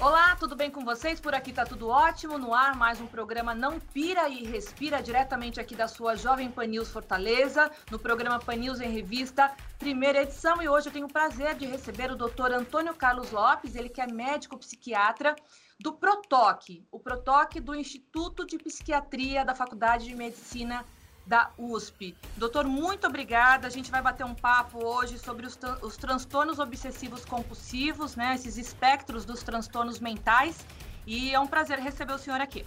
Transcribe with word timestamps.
Olá, 0.00 0.36
tudo 0.36 0.54
bem 0.54 0.70
com 0.70 0.84
vocês? 0.84 1.18
Por 1.18 1.34
aqui 1.34 1.52
tá 1.52 1.66
tudo 1.66 1.88
ótimo. 1.88 2.38
No 2.38 2.54
ar, 2.54 2.76
mais 2.76 3.00
um 3.00 3.06
programa 3.08 3.52
Não 3.52 3.80
Pira 3.80 4.28
e 4.28 4.44
Respira, 4.44 5.02
diretamente 5.02 5.58
aqui 5.58 5.74
da 5.74 5.88
sua 5.88 6.14
Jovem 6.14 6.48
Pan 6.52 6.66
News 6.66 6.88
Fortaleza, 6.88 7.68
no 7.90 7.98
programa 7.98 8.38
Pan 8.38 8.54
News 8.54 8.80
em 8.80 8.92
Revista, 8.92 9.50
primeira 9.76 10.22
edição. 10.22 10.62
E 10.62 10.68
hoje 10.68 10.88
eu 10.88 10.92
tenho 10.92 11.06
o 11.06 11.12
prazer 11.12 11.56
de 11.56 11.66
receber 11.66 12.12
o 12.12 12.16
doutor 12.16 12.52
Antônio 12.52 12.94
Carlos 12.94 13.32
Lopes, 13.32 13.74
ele 13.74 13.88
que 13.88 14.00
é 14.00 14.06
médico 14.06 14.56
psiquiatra 14.56 15.34
do 15.80 15.92
PROTOC, 15.92 16.86
o 16.92 17.00
PROTOC 17.00 17.58
do 17.58 17.74
Instituto 17.74 18.46
de 18.46 18.56
Psiquiatria 18.56 19.44
da 19.44 19.54
Faculdade 19.54 20.04
de 20.04 20.14
Medicina 20.14 20.84
da 21.28 21.50
USP. 21.58 22.16
Doutor, 22.36 22.64
muito 22.66 23.06
obrigada. 23.06 23.66
A 23.66 23.70
gente 23.70 23.90
vai 23.90 24.00
bater 24.00 24.24
um 24.24 24.34
papo 24.34 24.84
hoje 24.84 25.18
sobre 25.18 25.46
os, 25.46 25.58
os 25.82 25.96
transtornos 25.96 26.58
obsessivos 26.58 27.24
compulsivos, 27.24 28.16
né? 28.16 28.34
Esses 28.34 28.56
espectros 28.56 29.26
dos 29.26 29.42
transtornos 29.42 30.00
mentais. 30.00 30.64
E 31.06 31.32
é 31.34 31.38
um 31.38 31.46
prazer 31.46 31.78
receber 31.78 32.14
o 32.14 32.18
senhor 32.18 32.40
aqui. 32.40 32.66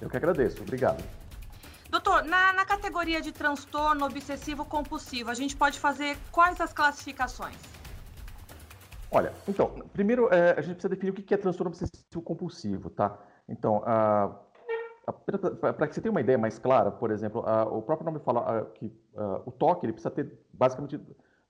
Eu 0.00 0.10
que 0.10 0.16
agradeço. 0.16 0.62
Obrigado. 0.62 1.02
Doutor, 1.88 2.24
na, 2.24 2.52
na 2.52 2.64
categoria 2.64 3.20
de 3.20 3.32
transtorno 3.32 4.04
obsessivo 4.04 4.64
compulsivo, 4.64 5.30
a 5.30 5.34
gente 5.34 5.56
pode 5.56 5.78
fazer 5.78 6.18
quais 6.30 6.60
as 6.60 6.72
classificações? 6.72 7.56
Olha, 9.10 9.32
então, 9.48 9.82
primeiro 9.92 10.28
é, 10.32 10.52
a 10.52 10.60
gente 10.60 10.74
precisa 10.74 10.88
definir 10.88 11.10
o 11.10 11.14
que 11.14 11.32
é 11.32 11.36
transtorno 11.36 11.70
obsessivo 11.70 12.20
compulsivo, 12.20 12.90
tá? 12.90 13.16
Então, 13.48 13.76
uh, 13.78 14.34
para 15.04 15.86
que 15.86 15.94
você 15.94 16.00
tenha 16.00 16.10
uma 16.10 16.20
ideia 16.20 16.38
mais 16.38 16.58
clara, 16.58 16.90
por 16.90 17.10
exemplo, 17.10 17.44
o 17.70 17.82
próprio 17.82 18.06
nome 18.06 18.18
fala 18.20 18.70
que 18.74 18.92
o 19.44 19.50
toque 19.50 19.84
ele 19.86 19.92
precisa 19.92 20.10
ter 20.10 20.38
basicamente 20.52 20.98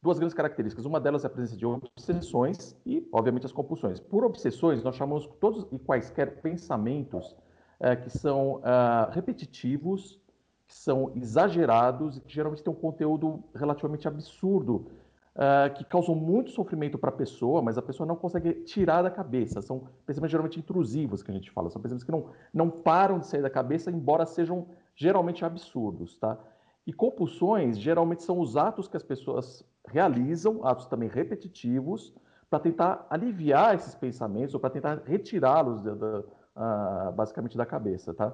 duas 0.04 0.18
grandes 0.18 0.34
características. 0.34 0.84
Uma 0.84 1.00
delas 1.00 1.24
é 1.24 1.26
a 1.26 1.30
presença 1.30 1.56
de 1.56 1.64
obsessões 1.64 2.76
e, 2.84 3.08
obviamente, 3.10 3.46
as 3.46 3.52
compulsões. 3.52 3.98
Por 3.98 4.22
obsessões, 4.22 4.82
nós 4.82 4.96
chamamos 4.96 5.26
todos 5.40 5.66
e 5.72 5.78
quaisquer 5.78 6.42
pensamentos 6.42 7.34
é, 7.80 7.96
que 7.96 8.10
são 8.10 8.56
uh, 8.56 9.10
repetitivos, 9.10 10.20
que 10.66 10.74
são 10.74 11.10
exagerados 11.14 12.18
e 12.18 12.20
que 12.20 12.32
geralmente 12.34 12.62
têm 12.62 12.72
um 12.72 12.76
conteúdo 12.76 13.42
relativamente 13.54 14.06
absurdo 14.06 14.90
uh, 15.34 15.72
que 15.74 15.84
causam 15.84 16.14
muito 16.14 16.50
sofrimento 16.50 16.98
para 16.98 17.10
a 17.10 17.12
pessoa, 17.12 17.60
mas 17.60 17.76
a 17.76 17.82
pessoa 17.82 18.06
não 18.06 18.16
consegue 18.16 18.52
tirar 18.64 19.02
da 19.02 19.10
cabeça. 19.10 19.60
São 19.60 19.88
pensamentos 20.06 20.30
geralmente 20.30 20.58
intrusivos 20.58 21.22
que 21.22 21.30
a 21.30 21.34
gente 21.34 21.50
fala, 21.50 21.70
são 21.70 21.80
pensamentos 21.80 22.04
que 22.04 22.12
não, 22.12 22.30
não 22.52 22.70
param 22.70 23.18
de 23.18 23.26
sair 23.26 23.42
da 23.42 23.50
cabeça, 23.50 23.90
embora 23.90 24.26
sejam 24.26 24.66
geralmente 24.94 25.44
absurdos, 25.44 26.16
tá? 26.18 26.38
E 26.86 26.92
compulsões 26.92 27.78
geralmente 27.78 28.22
são 28.22 28.38
os 28.38 28.56
atos 28.56 28.86
que 28.86 28.96
as 28.96 29.02
pessoas 29.02 29.64
realizam, 29.88 30.64
atos 30.66 30.86
também 30.86 31.08
repetitivos, 31.08 32.14
para 32.48 32.60
tentar 32.60 33.06
aliviar 33.10 33.74
esses 33.74 33.94
pensamentos 33.94 34.54
ou 34.54 34.60
para 34.60 34.70
tentar 34.70 35.02
retirá-los 35.04 35.84
uh, 35.84 37.12
basicamente 37.12 37.56
da 37.56 37.66
cabeça, 37.66 38.14
tá? 38.14 38.28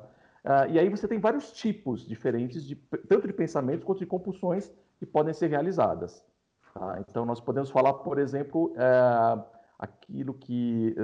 Uh, 0.45 0.71
e 0.71 0.79
aí 0.79 0.89
você 0.89 1.07
tem 1.07 1.19
vários 1.19 1.53
tipos 1.53 2.07
diferentes, 2.07 2.65
de, 2.65 2.75
tanto 2.75 3.27
de 3.27 3.33
pensamentos 3.33 3.85
quanto 3.85 3.99
de 3.99 4.07
compulsões 4.07 4.71
que 4.99 5.07
podem 5.07 5.33
ser 5.33 5.49
realizadas. 5.49 6.25
Tá? 6.75 7.03
Então, 7.09 7.25
nós 7.25 7.41
podemos 7.41 7.71
falar, 7.71 7.95
por 7.95 8.19
exemplo, 8.19 8.73
é, 8.77 9.45
aquilo 9.79 10.35
que 10.35 10.95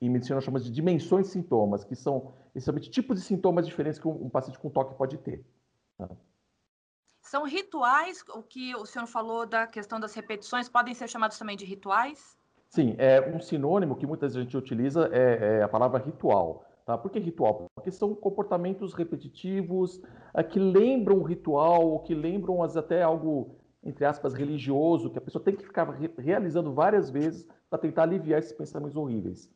em 0.00 0.10
medicina 0.10 0.36
nós 0.36 0.44
chamamos 0.44 0.64
de 0.64 0.72
dimensões 0.72 1.26
de 1.26 1.32
sintomas, 1.32 1.84
que 1.84 1.94
são 1.94 2.32
essencialmente 2.54 2.90
tipos 2.90 3.20
de 3.20 3.24
sintomas 3.24 3.66
diferentes 3.66 3.98
que 3.98 4.08
um, 4.08 4.24
um 4.24 4.28
paciente 4.28 4.58
com 4.58 4.68
toque 4.68 4.96
pode 4.96 5.16
ter. 5.18 5.44
Tá? 5.96 6.08
São 7.20 7.44
rituais, 7.44 8.24
o 8.34 8.42
que 8.42 8.74
o 8.74 8.84
senhor 8.84 9.06
falou 9.06 9.46
da 9.46 9.66
questão 9.66 10.00
das 10.00 10.12
repetições, 10.12 10.68
podem 10.68 10.92
ser 10.92 11.08
chamados 11.08 11.38
também 11.38 11.56
de 11.56 11.64
rituais? 11.64 12.36
Sim, 12.68 12.96
é 12.98 13.20
um 13.34 13.40
sinônimo 13.40 13.96
que 13.96 14.06
muita 14.06 14.28
gente 14.28 14.56
utiliza 14.56 15.08
é, 15.12 15.58
é 15.58 15.62
a 15.62 15.68
palavra 15.68 15.98
ritual. 15.98 16.64
Tá? 16.84 16.98
Por 16.98 17.10
que 17.10 17.20
ritual? 17.20 17.66
Porque 17.74 17.92
são 17.92 18.14
comportamentos 18.14 18.92
repetitivos 18.92 20.02
é, 20.34 20.42
que 20.42 20.58
lembram 20.58 21.18
o 21.18 21.22
ritual, 21.22 21.86
ou 21.86 22.00
que 22.00 22.14
lembram 22.14 22.62
até 22.62 23.02
algo 23.02 23.56
entre 23.84 24.04
aspas, 24.04 24.34
religioso, 24.34 25.10
que 25.10 25.18
a 25.18 25.22
pessoa 25.22 25.42
tem 25.42 25.56
que 25.56 25.64
ficar 25.64 25.88
re 25.90 26.10
realizando 26.18 26.72
várias 26.72 27.10
vezes 27.10 27.46
para 27.68 27.78
tentar 27.78 28.04
aliviar 28.04 28.38
esses 28.38 28.52
pensamentos 28.52 28.96
horríveis. 28.96 29.50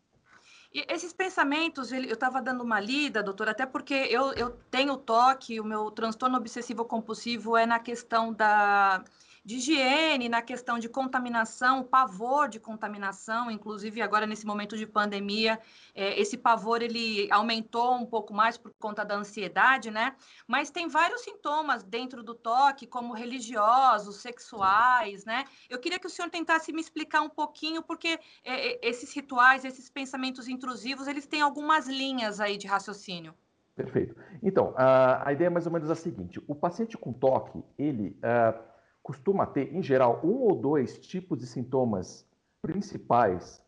E 0.74 0.84
esses 0.88 1.12
pensamentos, 1.12 1.92
eu 1.92 2.02
estava 2.02 2.42
dando 2.42 2.62
uma 2.62 2.80
lida, 2.80 3.22
doutor, 3.22 3.48
até 3.48 3.64
porque 3.64 3.94
eu, 3.94 4.32
eu 4.32 4.50
tenho 4.70 4.96
toque, 4.96 5.60
o 5.60 5.64
meu 5.64 5.90
transtorno 5.90 6.36
obsessivo 6.36 6.84
compulsivo 6.84 7.56
é 7.56 7.64
na 7.64 7.78
questão 7.78 8.32
da 8.32 9.02
de 9.46 9.58
higiene, 9.58 10.28
na 10.28 10.42
questão 10.42 10.76
de 10.76 10.88
contaminação, 10.88 11.84
pavor 11.84 12.48
de 12.48 12.58
contaminação, 12.58 13.48
inclusive 13.48 14.02
agora 14.02 14.26
nesse 14.26 14.44
momento 14.44 14.76
de 14.76 14.84
pandemia, 14.84 15.60
é, 15.94 16.20
esse 16.20 16.36
pavor 16.36 16.82
ele 16.82 17.30
aumentou 17.30 17.94
um 17.94 18.04
pouco 18.04 18.34
mais 18.34 18.58
por 18.58 18.72
conta 18.76 19.04
da 19.04 19.14
ansiedade, 19.14 19.88
né? 19.88 20.16
Mas 20.48 20.68
tem 20.68 20.88
vários 20.88 21.20
sintomas 21.20 21.84
dentro 21.84 22.24
do 22.24 22.34
toque, 22.34 22.88
como 22.88 23.14
religiosos, 23.14 24.16
sexuais, 24.16 25.24
né? 25.24 25.44
Eu 25.70 25.78
queria 25.78 26.00
que 26.00 26.08
o 26.08 26.10
senhor 26.10 26.28
tentasse 26.28 26.72
me 26.72 26.80
explicar 26.80 27.20
um 27.20 27.30
pouquinho, 27.30 27.84
porque 27.84 28.18
é, 28.42 28.72
é 28.72 28.78
esses 28.82 29.14
rituais, 29.14 29.64
esses 29.64 29.88
pensamentos 29.88 30.48
intrusivos, 30.48 31.06
eles 31.06 31.24
têm 31.24 31.40
algumas 31.40 31.86
linhas 31.86 32.40
aí 32.40 32.56
de 32.56 32.66
raciocínio. 32.66 33.32
Perfeito. 33.76 34.16
Então, 34.42 34.74
a, 34.76 35.28
a 35.28 35.32
ideia 35.32 35.46
é 35.46 35.50
mais 35.50 35.66
ou 35.66 35.72
menos 35.72 35.88
a 35.88 35.94
seguinte: 35.94 36.42
o 36.48 36.54
paciente 36.54 36.98
com 36.98 37.12
toque, 37.12 37.62
ele 37.78 38.18
uh, 38.24 38.75
costuma 39.06 39.46
ter, 39.46 39.72
em 39.72 39.80
geral, 39.80 40.20
um 40.24 40.40
ou 40.40 40.56
dois 40.56 40.98
tipos 40.98 41.38
de 41.38 41.46
sintomas 41.46 42.28
principais 42.60 43.62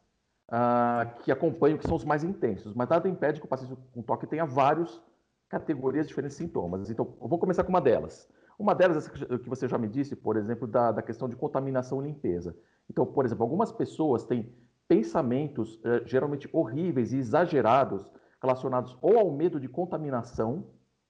uh, 0.49 1.22
que 1.22 1.31
acompanham, 1.31 1.78
que 1.78 1.87
são 1.87 1.94
os 1.94 2.04
mais 2.04 2.25
intensos, 2.25 2.75
mas 2.75 2.88
nada 2.88 3.09
impede 3.09 3.38
que 3.38 3.47
o 3.47 3.48
paciente 3.48 3.81
com 3.94 4.03
toque 4.03 4.27
tenha 4.27 4.44
várias 4.44 5.00
categorias 5.48 6.06
de 6.06 6.09
diferentes 6.09 6.37
sintomas. 6.37 6.91
Então, 6.91 7.15
eu 7.22 7.28
vou 7.28 7.38
começar 7.38 7.62
com 7.62 7.71
uma 7.71 7.81
delas. 7.81 8.28
Uma 8.59 8.75
delas 8.75 9.06
é 9.06 9.38
que 9.38 9.48
você 9.48 9.69
já 9.69 9.78
me 9.78 9.87
disse, 9.87 10.16
por 10.16 10.37
exemplo, 10.37 10.66
da, 10.66 10.91
da 10.91 11.03
questão 11.03 11.28
de 11.28 11.37
contaminação 11.37 12.03
e 12.03 12.06
limpeza. 12.09 12.56
Então, 12.91 13.06
por 13.06 13.25
exemplo, 13.25 13.44
algumas 13.44 13.71
pessoas 13.71 14.25
têm 14.25 14.53
pensamentos 14.88 15.77
uh, 15.77 16.04
geralmente 16.04 16.48
horríveis 16.53 17.12
e 17.12 17.19
exagerados 17.19 18.10
relacionados 18.43 18.98
ou 19.00 19.16
ao 19.16 19.31
medo 19.31 19.60
de 19.60 19.69
contaminação, 19.69 20.66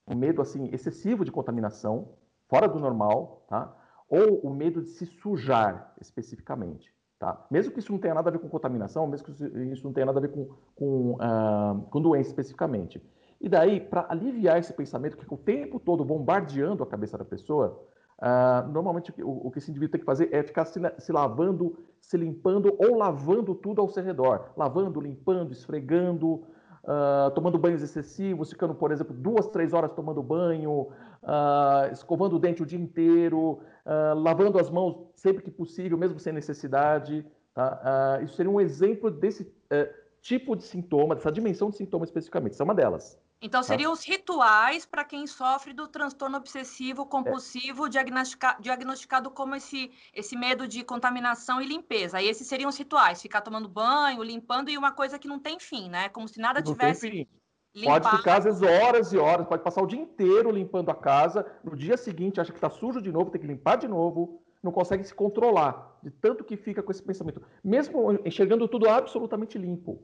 um 0.07 0.15
medo 0.15 0.43
assim 0.43 0.69
excessivo 0.71 1.25
de 1.25 1.33
contaminação, 1.33 2.11
fora 2.47 2.69
do 2.69 2.79
normal, 2.79 3.47
tá? 3.49 3.75
Ou 4.09 4.41
o 4.41 4.51
medo 4.51 4.83
de 4.83 4.91
se 4.91 5.07
sujar 5.07 5.95
especificamente. 6.01 6.93
Tá? 7.19 7.45
Mesmo 7.51 7.73
que 7.73 7.81
isso 7.81 7.91
não 7.91 7.99
tenha 7.99 8.15
nada 8.15 8.29
a 8.29 8.33
ver 8.33 8.39
com 8.39 8.49
contaminação, 8.49 9.07
mesmo 9.07 9.27
que 9.27 9.73
isso 9.73 9.85
não 9.85 9.93
tenha 9.93 10.07
nada 10.07 10.19
a 10.19 10.23
ver 10.23 10.31
com, 10.31 10.49
com, 10.77 11.15
uh, 11.15 11.83
com 11.91 12.01
doença 12.01 12.31
especificamente. 12.31 13.03
E 13.41 13.49
daí, 13.49 13.81
para 13.81 14.07
aliviar 14.09 14.59
esse 14.59 14.73
pensamento 14.73 15.17
que 15.17 15.27
o 15.33 15.37
tempo 15.37 15.81
todo 15.81 16.05
bombardeando 16.05 16.83
a 16.83 16.87
cabeça 16.87 17.19
da 17.19 17.25
pessoa, 17.25 17.85
uh, 18.21 18.69
normalmente 18.71 19.13
o, 19.21 19.49
o, 19.49 19.51
que 19.51 19.59
esse 19.59 19.71
indivíduo 19.71 19.93
tem 19.93 20.01
que 20.01 20.07
fazer 20.07 20.33
é 20.33 20.45
ficar 20.45 20.65
se, 20.65 20.81
se, 20.99 21.13
lavando, 21.13 21.77
se 22.01 22.17
limpando 22.17 22.77
ou 22.79 22.97
lavando 22.97 23.53
tudo 23.53 23.81
ao 23.81 23.89
seu 23.89 24.05
redor. 24.05 24.53
Lavando, 24.57 25.01
limpando, 25.01 25.53
esfregando, 25.53 26.45
uh, 26.89 27.31
tomando 27.33 27.59
banhos 27.59 27.83
excessivos, 27.83 28.51
ficando, 28.51 28.75
por 28.75 28.91
exemplo, 28.91 29.15
duas, 29.15 29.47
três 29.49 29.75
horas 29.75 29.93
tomando 29.93 30.23
banho, 30.23 30.89
uh, 31.23 31.93
escovando 31.93 32.37
o 32.37 32.39
dente 32.39 32.63
o 32.63 32.67
dia 32.67 32.79
inteiro, 32.79 33.61
uh, 33.85 34.15
lavando 34.17 34.59
as 34.59 34.71
mãos 34.71 34.97
sempre 35.15 35.43
que 35.43 35.51
possível, 35.51 35.99
mesmo 35.99 36.19
sem 36.19 36.33
necessidade. 36.33 37.25
Tá? 37.55 38.21
isso 38.23 38.37
seria 38.37 38.53
um 38.53 38.61
exemplo 38.61 39.11
desse 39.11 39.53
eh, 39.69 39.93
tipo 40.23 40.55
de 40.55 40.63
sintoma, 40.63 41.17
dessa 41.17 41.33
dimensão 41.33 41.71
de 41.71 41.77
sintoma 41.77 42.05
especificamente. 42.05 42.53
Isso 42.53 42.63
é 42.63 42.65
uma 42.65 42.75
delas. 42.75 43.19
Então, 43.41 43.61
tá. 43.61 43.67
seriam 43.69 43.93
os 43.93 44.05
rituais 44.05 44.85
para 44.85 45.05
quem 45.05 45.27
sofre 45.27 45.73
do 45.73 45.87
transtorno 45.87 46.37
obsessivo 46.37 47.07
compulsivo 47.07 47.87
é. 47.87 47.89
diagnostica, 47.89 48.57
diagnosticado 48.61 49.31
como 49.31 49.55
esse, 49.55 49.93
esse 50.13 50.37
medo 50.37 50.67
de 50.67 50.83
contaminação 50.83 51.63
e 51.63 51.67
limpeza. 51.67 52.19
Aí 52.19 52.29
esses 52.29 52.49
seriam 52.49 52.69
os 52.69 52.77
rituais, 52.77 53.23
ficar 53.23 53.41
tomando 53.41 53.69
banho, 53.69 54.23
limpando, 54.25 54.71
e 54.71 54.77
uma 54.77 54.91
coisa 54.91 55.19
que 55.19 55.29
não 55.29 55.39
tem 55.39 55.59
fim, 55.61 55.89
né? 55.89 56.09
Como 56.09 56.27
se 56.27 56.41
nada 56.41 56.61
não 56.61 56.73
tivesse. 56.73 57.29
Limpar. 57.75 58.01
Pode 58.01 58.17
ficar, 58.17 58.39
às 58.39 58.45
vezes, 58.45 58.63
horas 58.63 59.13
e 59.13 59.19
horas, 59.19 59.47
pode 59.47 59.63
passar 59.63 59.83
o 59.83 59.87
dia 59.87 60.01
inteiro 60.01 60.51
limpando 60.51 60.91
a 60.91 60.95
casa, 60.95 61.47
no 61.63 61.77
dia 61.77 61.97
seguinte 61.97 62.41
acha 62.41 62.51
que 62.51 62.59
está 62.59 62.71
sujo 62.71 63.01
de 63.01 63.13
novo, 63.13 63.31
tem 63.31 63.41
que 63.41 63.47
limpar 63.47 63.77
de 63.77 63.87
novo, 63.87 64.43
não 64.61 64.73
consegue 64.73 65.05
se 65.05 65.15
controlar, 65.15 65.97
de 66.03 66.11
tanto 66.11 66.43
que 66.43 66.57
fica 66.57 66.83
com 66.83 66.91
esse 66.91 67.03
pensamento. 67.03 67.41
Mesmo 67.63 68.19
enxergando 68.25 68.67
tudo 68.67 68.89
absolutamente 68.89 69.57
limpo. 69.59 70.03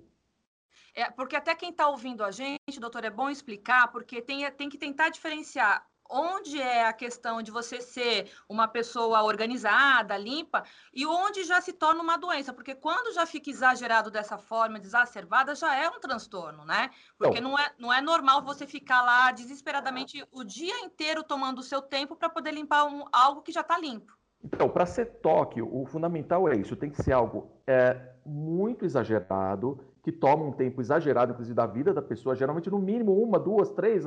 É, 0.94 1.10
porque 1.10 1.34
até 1.34 1.54
quem 1.54 1.70
está 1.70 1.88
ouvindo 1.88 2.22
a 2.22 2.30
gente, 2.30 2.78
doutor, 2.78 3.04
é 3.04 3.10
bom 3.10 3.28
explicar, 3.28 3.88
porque 3.88 4.22
tem, 4.22 4.48
tem 4.52 4.68
que 4.68 4.78
tentar 4.78 5.08
diferenciar 5.08 5.84
onde 6.10 6.60
é 6.60 6.86
a 6.86 6.92
questão 6.92 7.42
de 7.42 7.50
você 7.50 7.80
ser 7.80 8.30
uma 8.48 8.68
pessoa 8.68 9.22
organizada, 9.22 10.16
limpa, 10.16 10.62
e 10.92 11.06
onde 11.06 11.44
já 11.44 11.60
se 11.60 11.72
torna 11.72 12.02
uma 12.02 12.16
doença, 12.16 12.52
porque 12.52 12.74
quando 12.74 13.14
já 13.14 13.26
fica 13.26 13.50
exagerado 13.50 14.10
dessa 14.10 14.38
forma, 14.38 14.78
desacerbada, 14.78 15.54
já 15.54 15.74
é 15.74 15.88
um 15.88 15.98
transtorno, 15.98 16.64
né? 16.64 16.90
Porque 17.18 17.40
não, 17.40 17.52
não 17.52 17.58
é, 17.58 17.72
não 17.78 17.92
é 17.92 18.00
normal 18.00 18.42
você 18.42 18.66
ficar 18.66 19.02
lá 19.02 19.32
desesperadamente 19.32 20.24
o 20.30 20.44
dia 20.44 20.78
inteiro 20.80 21.22
tomando 21.22 21.58
o 21.58 21.62
seu 21.62 21.80
tempo 21.80 22.16
para 22.16 22.28
poder 22.28 22.52
limpar 22.52 22.84
um, 22.84 23.04
algo 23.12 23.42
que 23.42 23.52
já 23.52 23.62
está 23.62 23.78
limpo. 23.78 24.12
Então, 24.42 24.68
para 24.68 24.84
ser 24.84 25.06
toque, 25.22 25.62
o 25.62 25.86
fundamental 25.86 26.46
é 26.48 26.54
isso, 26.54 26.76
tem 26.76 26.90
que 26.90 27.02
ser 27.02 27.12
algo 27.12 27.50
é, 27.66 28.13
muito 28.24 28.84
exagerado, 28.84 29.78
que 30.02 30.12
toma 30.12 30.44
um 30.44 30.52
tempo 30.52 30.80
exagerado, 30.80 31.32
inclusive, 31.32 31.54
da 31.54 31.66
vida 31.66 31.92
da 31.92 32.02
pessoa, 32.02 32.34
geralmente 32.34 32.70
no 32.70 32.78
mínimo 32.78 33.12
uma, 33.22 33.38
duas, 33.38 33.70
três, 33.70 34.04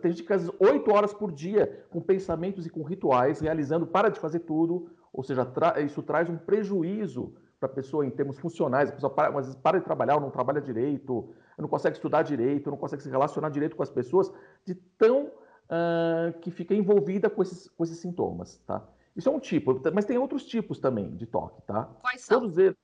tem 0.00 0.12
gente 0.12 0.24
que 0.24 0.32
às 0.32 0.42
vezes 0.42 0.56
oito 0.58 0.90
horas 0.92 1.12
por 1.12 1.30
dia, 1.30 1.84
com 1.90 2.00
pensamentos 2.00 2.66
e 2.66 2.70
com 2.70 2.82
rituais, 2.82 3.40
realizando, 3.40 3.86
para 3.86 4.08
de 4.08 4.18
fazer 4.18 4.40
tudo, 4.40 4.90
ou 5.12 5.22
seja, 5.22 5.44
tra 5.44 5.80
isso 5.80 6.02
traz 6.02 6.28
um 6.28 6.36
prejuízo 6.36 7.34
para 7.58 7.68
a 7.68 7.72
pessoa 7.72 8.04
em 8.04 8.10
termos 8.10 8.38
funcionais, 8.38 8.90
a 8.90 8.92
pessoa 8.92 9.10
para, 9.10 9.28
às 9.28 9.46
vezes 9.46 9.54
para 9.54 9.78
de 9.78 9.84
trabalhar, 9.84 10.16
ou 10.16 10.20
não 10.20 10.30
trabalha 10.30 10.60
direito, 10.60 11.28
não 11.58 11.68
consegue 11.68 11.96
estudar 11.96 12.22
direito, 12.22 12.70
não 12.70 12.76
consegue 12.76 13.02
se 13.02 13.08
relacionar 13.08 13.48
direito 13.50 13.76
com 13.76 13.82
as 13.82 13.90
pessoas, 13.90 14.32
de 14.64 14.74
tão 14.74 15.26
uh, 15.26 16.38
que 16.40 16.50
fica 16.50 16.74
envolvida 16.74 17.30
com 17.30 17.42
esses, 17.42 17.68
com 17.68 17.84
esses 17.84 17.98
sintomas, 17.98 18.58
tá? 18.66 18.86
Isso 19.14 19.28
é 19.30 19.32
um 19.32 19.40
tipo, 19.40 19.80
mas 19.94 20.04
tem 20.04 20.18
outros 20.18 20.44
tipos 20.44 20.78
também 20.78 21.16
de 21.16 21.26
toque, 21.26 21.62
tá? 21.62 21.84
Quais 22.02 22.22
são? 22.22 22.40
Todos 22.40 22.58
eles, 22.58 22.76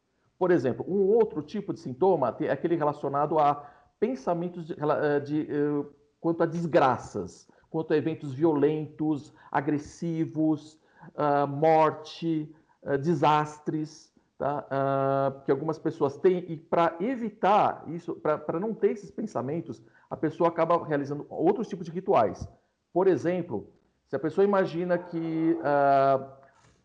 por 0.42 0.50
exemplo, 0.50 0.84
um 0.88 1.06
outro 1.06 1.40
tipo 1.40 1.72
de 1.72 1.78
sintoma 1.78 2.36
é 2.40 2.50
aquele 2.50 2.74
relacionado 2.74 3.38
a 3.38 3.64
pensamentos 4.00 4.66
de, 4.66 4.74
de, 4.74 5.44
de 5.44 5.52
uh, 5.52 5.88
quanto 6.20 6.42
a 6.42 6.46
desgraças, 6.46 7.48
quanto 7.70 7.92
a 7.92 7.96
eventos 7.96 8.34
violentos, 8.34 9.32
agressivos, 9.52 10.76
uh, 11.14 11.46
morte, 11.46 12.52
uh, 12.82 12.98
desastres, 12.98 14.12
tá? 14.36 14.66
que 15.44 15.52
algumas 15.52 15.78
pessoas 15.78 16.16
têm. 16.16 16.38
E 16.48 16.56
para 16.56 16.96
evitar 16.98 17.84
isso, 17.86 18.16
para 18.16 18.58
não 18.58 18.74
ter 18.74 18.90
esses 18.90 19.12
pensamentos, 19.12 19.80
a 20.10 20.16
pessoa 20.16 20.48
acaba 20.48 20.84
realizando 20.84 21.24
outros 21.30 21.68
tipos 21.68 21.86
de 21.86 21.92
rituais. 21.92 22.48
Por 22.92 23.06
exemplo, 23.06 23.72
se 24.08 24.16
a 24.16 24.18
pessoa 24.18 24.44
imagina 24.44 24.98
que 24.98 25.56
uh, 25.60 26.28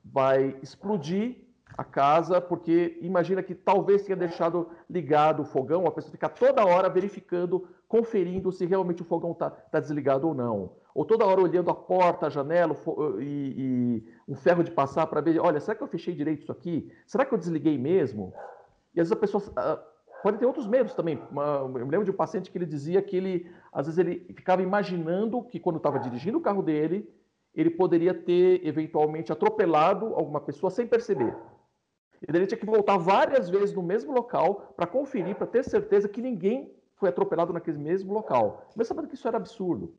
vai 0.05 0.55
explodir 0.61 1.46
a 1.77 1.83
casa, 1.83 2.41
porque 2.41 2.97
imagina 3.01 3.43
que 3.43 3.53
talvez 3.53 4.01
tenha 4.01 4.15
deixado 4.15 4.67
ligado 4.89 5.41
o 5.41 5.45
fogão, 5.45 5.85
a 5.85 5.91
pessoa 5.91 6.11
fica 6.11 6.27
toda 6.27 6.65
hora 6.65 6.89
verificando, 6.89 7.67
conferindo 7.87 8.51
se 8.51 8.65
realmente 8.65 9.03
o 9.03 9.05
fogão 9.05 9.31
está 9.31 9.51
tá 9.51 9.79
desligado 9.79 10.27
ou 10.27 10.33
não. 10.33 10.71
Ou 10.95 11.05
toda 11.05 11.25
hora 11.25 11.39
olhando 11.39 11.69
a 11.69 11.75
porta, 11.75 12.25
a 12.25 12.29
janela 12.29 12.75
e, 13.19 13.53
e 13.55 14.03
um 14.27 14.35
ferro 14.35 14.63
de 14.63 14.71
passar 14.71 15.05
para 15.05 15.21
ver, 15.21 15.39
olha, 15.39 15.59
será 15.59 15.75
que 15.75 15.83
eu 15.83 15.87
fechei 15.87 16.15
direito 16.15 16.41
isso 16.41 16.51
aqui? 16.51 16.91
Será 17.05 17.23
que 17.23 17.33
eu 17.33 17.37
desliguei 17.37 17.77
mesmo? 17.77 18.33
E 18.95 18.99
às 18.99 19.09
vezes 19.09 19.11
a 19.11 19.15
pessoa 19.15 19.43
uh, 19.43 19.79
pode 20.23 20.39
ter 20.39 20.47
outros 20.47 20.65
medos 20.65 20.95
também. 20.95 21.21
Eu 21.31 21.69
me 21.69 21.79
lembro 21.81 22.03
de 22.03 22.09
um 22.09 22.15
paciente 22.15 22.49
que 22.49 22.57
ele 22.57 22.65
dizia 22.65 22.99
que 23.03 23.15
ele, 23.15 23.51
às 23.71 23.85
vezes, 23.85 23.99
ele 23.99 24.25
ficava 24.35 24.63
imaginando 24.63 25.43
que 25.43 25.59
quando 25.59 25.77
estava 25.77 25.99
dirigindo 25.99 26.39
o 26.39 26.41
carro 26.41 26.63
dele, 26.63 27.07
ele 27.53 27.69
poderia 27.69 28.15
ter 28.15 28.65
eventualmente 28.65 29.31
atropelado 29.31 30.07
alguma 30.15 30.41
pessoa 30.41 30.71
sem 30.71 30.87
perceber. 30.87 31.35
E 32.21 32.31
daí 32.31 32.41
ele 32.41 32.47
tinha 32.47 32.59
que 32.59 32.65
voltar 32.65 32.97
várias 32.97 33.49
vezes 33.49 33.73
no 33.73 33.83
mesmo 33.83 34.11
local 34.11 34.73
para 34.75 34.87
conferir, 34.87 35.35
para 35.35 35.47
ter 35.47 35.63
certeza 35.63 36.09
que 36.09 36.21
ninguém 36.21 36.71
foi 36.95 37.09
atropelado 37.09 37.53
naquele 37.53 37.77
mesmo 37.77 38.13
local. 38.13 38.65
Mas 38.75 38.87
sabendo 38.87 39.07
que 39.07 39.15
isso 39.15 39.27
era 39.27 39.37
absurdo. 39.37 39.95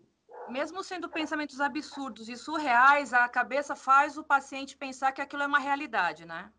Mesmo 0.49 0.83
sendo 0.83 1.09
pensamentos 1.09 1.61
absurdos 1.61 2.29
e 2.29 2.37
surreais, 2.37 3.13
a 3.13 3.29
cabeça 3.29 3.77
faz 3.77 4.17
o 4.17 4.25
paciente 4.25 4.77
pensar 4.77 5.13
que 5.13 5.21
aquilo 5.21 5.43
é 5.43 5.47
uma 5.47 5.59
realidade, 5.59 6.25
né? 6.25 6.51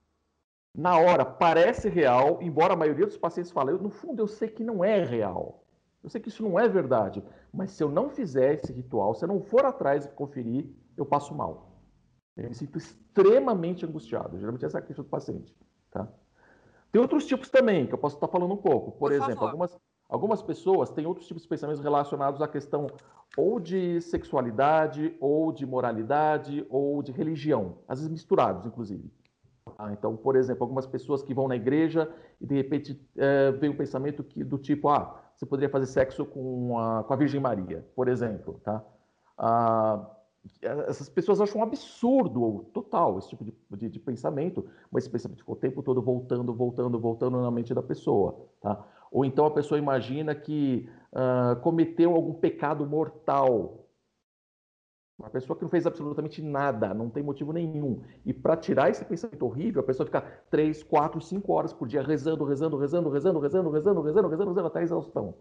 Na 0.76 0.98
hora, 0.98 1.26
parece 1.26 1.90
real, 1.90 2.40
embora 2.42 2.74
a 2.74 2.78
maioria 2.78 3.08
dos 3.08 3.18
pacientes 3.18 3.52
falem, 3.52 3.76
no 3.78 3.90
fundo 3.90 4.22
eu 4.22 4.28
sei 4.28 4.48
que 4.48 4.64
não 4.64 4.84
é 4.84 5.04
real. 5.04 5.64
Eu 6.04 6.10
sei 6.10 6.22
que 6.22 6.30
isso 6.30 6.44
não 6.44 6.60
é 6.60 6.68
verdade. 6.70 7.24
Mas 7.52 7.72
se 7.72 7.84
eu 7.84 7.90
não 7.90 8.10
fizer 8.10 8.54
esse 8.54 8.72
ritual, 8.72 9.16
se 9.16 9.26
eu 9.26 9.28
não 9.28 9.42
for 9.42 9.66
atrás 9.66 10.06
e 10.06 10.10
conferir, 10.10 10.70
eu 10.96 11.06
passo 11.06 11.34
mal. 11.34 11.69
Eu 12.44 12.50
me 12.50 12.56
sinto 12.56 12.78
extremamente 12.78 13.86
angustiado. 13.86 14.38
Geralmente 14.38 14.66
essa 14.66 14.78
é 14.78 14.82
a 14.82 14.84
questão 14.84 15.04
do 15.04 15.10
paciente. 15.10 15.56
Tá? 15.92 16.08
Tem 16.92 17.02
outros 17.02 17.26
tipos 17.26 17.50
também, 17.50 17.86
que 17.86 17.94
eu 17.94 17.98
posso 17.98 18.16
estar 18.16 18.28
falando 18.28 18.54
um 18.54 18.58
pouco. 18.58 18.92
Por, 18.92 19.00
Por 19.00 19.12
exemplo, 19.12 19.46
algumas, 19.46 19.78
algumas 20.08 20.42
pessoas 20.42 20.90
têm 20.90 21.06
outros 21.06 21.28
tipos 21.28 21.44
de 21.44 21.50
pensamentos 21.50 21.82
relacionados 21.82 22.42
à 22.42 22.48
questão 22.48 22.88
ou 23.38 23.60
de 23.60 24.02
sexualidade, 24.02 25.16
ou 25.20 25.52
de 25.52 25.66
moralidade, 25.66 26.66
ou 26.70 27.04
de 27.04 27.12
religião. 27.12 27.78
Às 27.88 28.00
vezes 28.00 28.12
misturados, 28.12 28.66
inclusive. 28.66 29.12
Ah, 29.78 29.94
então, 29.94 30.16
por 30.18 30.36
exemplo, 30.36 30.64
algumas 30.64 30.88
pessoas 30.88 31.22
que 31.22 31.34
vão 31.34 31.48
na 31.48 31.56
igreja 31.56 32.12
e 32.42 32.46
de 32.46 32.56
repente 32.56 33.00
é, 33.16 33.52
vem 33.52 33.70
um 33.70 33.78
pensamento 33.78 34.24
que, 34.24 34.44
do 34.44 34.58
tipo, 34.58 34.90
ah, 34.90 35.22
você 35.36 35.46
poderia 35.46 35.70
fazer 35.70 35.86
sexo 35.86 36.26
com 36.26 36.78
a, 36.78 37.04
com 37.04 37.14
a 37.14 37.16
Virgem 37.16 37.40
Maria, 37.40 37.88
por 37.96 38.08
exemplo, 38.08 38.60
tá? 38.64 38.84
Ah, 39.38 40.06
essas 40.62 41.08
pessoas 41.10 41.40
acham 41.40 41.62
um 41.62 41.64
absurdo 41.64 42.66
total 42.74 43.18
esse 43.18 43.30
tipo 43.30 43.44
de, 43.44 43.54
de, 43.72 43.90
de, 43.90 44.00
pensamento, 44.00 44.66
mas 44.92 45.04
esse 45.04 45.12
pensamento 45.12 45.40
ficou 45.40 45.56
o 45.56 45.60
tempo 45.60 45.82
todo 45.82 46.02
voltando, 46.02 46.54
voltando, 46.54 47.00
voltando 47.00 47.42
na 47.42 47.52
mente 47.52 47.74
da 47.74 47.82
pessoa. 47.82 48.48
Tá? 48.62 48.86
Ou 49.12 49.26
então 49.26 49.46
a 49.46 49.52
pessoa 49.52 49.78
imagina 49.78 50.36
que 50.36 50.90
uh, 51.14 51.60
cometeu 51.62 52.14
algum 52.14 52.34
pecado 52.34 52.86
mortal. 52.86 53.86
Uma 55.18 55.30
pessoa 55.30 55.58
que 55.58 55.64
não 55.64 55.70
fez 55.70 55.86
absolutamente 55.86 56.42
nada, 56.42 56.94
não 56.94 57.10
tem 57.10 57.22
motivo 57.22 57.52
nenhum. 57.52 58.02
E 58.26 58.34
para 58.34 58.56
tirar 58.56 58.90
esse 58.90 59.04
pensamento 59.04 59.46
horrível, 59.46 59.82
a 59.82 59.86
pessoa 59.86 60.06
fica 60.06 60.22
três, 60.50 60.82
quatro, 60.82 61.20
cinco 61.20 61.52
horas 61.52 61.74
por 61.74 61.88
dia 61.88 62.02
rezando, 62.02 62.46
rezando, 62.46 62.78
rezando, 62.78 63.10
rezando, 63.10 63.40
rezando, 63.40 63.70
rezando, 63.70 64.02
rezando, 64.02 64.30
rezando, 64.30 64.50
rezando 64.50 64.68
até 64.68 64.80
a 64.80 64.84
exaustão. 64.84 65.36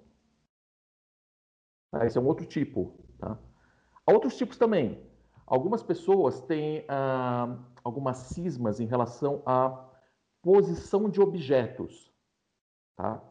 Ah, 1.92 2.06
esse 2.06 2.18
é 2.18 2.20
um 2.20 2.26
outro 2.26 2.44
tipo. 2.44 2.92
Tá? 3.18 3.38
Outros 4.10 4.36
tipos 4.36 4.56
também. 4.56 4.98
Algumas 5.46 5.82
pessoas 5.82 6.40
têm 6.40 6.84
ah, 6.88 7.58
algumas 7.84 8.16
cismas 8.16 8.80
em 8.80 8.86
relação 8.86 9.42
à 9.44 9.86
posição 10.42 11.10
de 11.10 11.20
objetos. 11.20 12.10
Tá? 12.96 13.22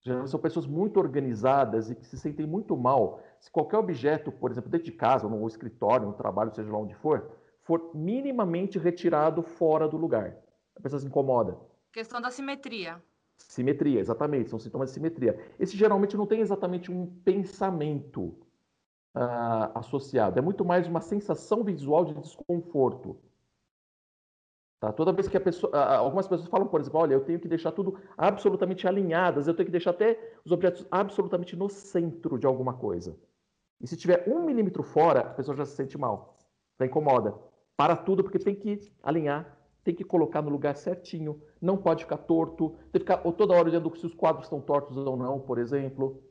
Geralmente 0.00 0.30
são 0.30 0.40
pessoas 0.40 0.66
muito 0.66 0.98
organizadas 0.98 1.90
e 1.90 1.94
que 1.94 2.06
se 2.06 2.18
sentem 2.18 2.46
muito 2.46 2.76
mal 2.76 3.20
se 3.38 3.50
qualquer 3.50 3.76
objeto, 3.76 4.32
por 4.32 4.50
exemplo, 4.50 4.70
dentro 4.70 4.86
de 4.86 4.92
casa, 4.92 5.26
ou 5.26 5.30
no 5.30 5.46
escritório, 5.46 6.06
no 6.06 6.14
trabalho, 6.14 6.54
seja 6.54 6.70
lá 6.70 6.78
onde 6.78 6.94
for, 6.94 7.30
for 7.62 7.90
minimamente 7.94 8.78
retirado 8.78 9.42
fora 9.42 9.86
do 9.86 9.98
lugar. 9.98 10.36
A 10.76 10.80
pessoa 10.80 11.00
se 11.00 11.06
incomoda. 11.06 11.58
Questão 11.92 12.20
da 12.20 12.30
simetria. 12.30 13.02
Simetria, 13.36 14.00
exatamente, 14.00 14.48
são 14.48 14.58
sintomas 14.58 14.88
de 14.88 14.94
simetria. 14.94 15.38
Esse 15.58 15.76
geralmente 15.76 16.16
não 16.16 16.26
tem 16.26 16.40
exatamente 16.40 16.90
um 16.90 17.06
pensamento 17.06 18.43
uh, 19.14 19.78
associado. 19.78 20.38
É 20.38 20.42
muito 20.42 20.64
mais 20.64 20.86
uma 20.86 21.00
sensação 21.00 21.62
visual 21.62 22.04
de 22.04 22.14
desconforto. 22.14 23.16
Tá? 24.80 24.92
Toda 24.92 25.12
vez 25.12 25.28
que 25.28 25.36
a 25.36 25.40
pessoa, 25.40 25.74
algumas 25.96 26.28
pessoas 26.28 26.48
falam, 26.48 26.66
por 26.66 26.80
exemplo, 26.80 27.00
olha, 27.00 27.14
eu 27.14 27.24
tenho 27.24 27.40
que 27.40 27.48
deixar 27.48 27.72
tudo 27.72 27.98
absolutamente 28.18 28.86
alinhadas, 28.86 29.46
eu 29.46 29.54
tenho 29.54 29.66
que 29.66 29.72
deixar 29.72 29.90
até 29.90 30.18
os 30.44 30.52
objetos 30.52 30.86
absolutamente 30.90 31.56
no 31.56 31.68
centro 31.68 32.38
de 32.38 32.46
alguma 32.46 32.74
coisa. 32.74 33.16
E 33.80 33.86
se 33.86 33.96
tiver 33.96 34.28
um 34.28 34.44
milímetro 34.44 34.82
fora, 34.82 35.20
a 35.20 35.30
pessoa 35.30 35.56
já 35.56 35.64
se 35.64 35.74
sente 35.74 35.96
mal, 35.96 36.36
já 36.78 36.86
incomoda. 36.86 37.34
Para 37.76 37.96
tudo, 37.96 38.22
porque 38.22 38.38
tem 38.38 38.54
que 38.54 38.78
alinhar, 39.02 39.58
tem 39.82 39.94
que 39.94 40.04
colocar 40.04 40.42
no 40.42 40.50
lugar 40.50 40.76
certinho, 40.76 41.40
não 41.60 41.76
pode 41.76 42.04
ficar 42.04 42.18
torto, 42.18 42.70
tem 42.92 42.92
que 42.92 42.98
ficar 43.00 43.18
toda 43.18 43.54
hora 43.54 43.68
olhando 43.68 43.94
se 43.96 44.06
os 44.06 44.14
quadros 44.14 44.46
estão 44.46 44.60
tortos 44.60 44.96
ou 44.96 45.16
não, 45.16 45.40
por 45.40 45.58
exemplo. 45.58 46.22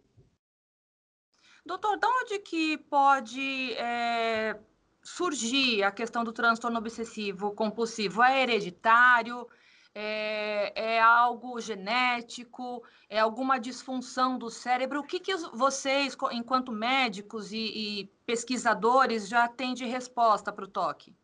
Doutor, 1.65 1.97
de 1.97 2.05
onde 2.05 2.39
que 2.39 2.77
pode 2.77 3.73
é, 3.73 4.59
surgir 5.01 5.81
a 5.83 5.91
questão 5.91 6.23
do 6.23 6.33
transtorno 6.33 6.77
obsessivo 6.77 7.51
compulsivo? 7.51 8.21
É 8.21 8.43
hereditário? 8.43 9.47
É, 9.95 10.95
é, 10.95 11.01
algo 11.01 11.61
genético? 11.61 12.83
É 13.09 13.19
alguma 13.19 13.59
disfunção 13.59 14.37
do 14.37 14.49
cérebro? 14.49 14.99
O 14.99 15.03
que, 15.03 15.21
que 15.21 15.33
vocês, 15.53 16.17
enquanto 16.33 16.71
médicos 16.71 17.53
e, 17.53 17.57
e 17.57 18.05
pesquisadores, 18.25 19.29
já 19.29 19.47
têm 19.47 19.73
de 19.73 19.85
resposta 19.85 20.51
para 20.51 20.65
o 20.65 20.67
toque? 20.67 21.15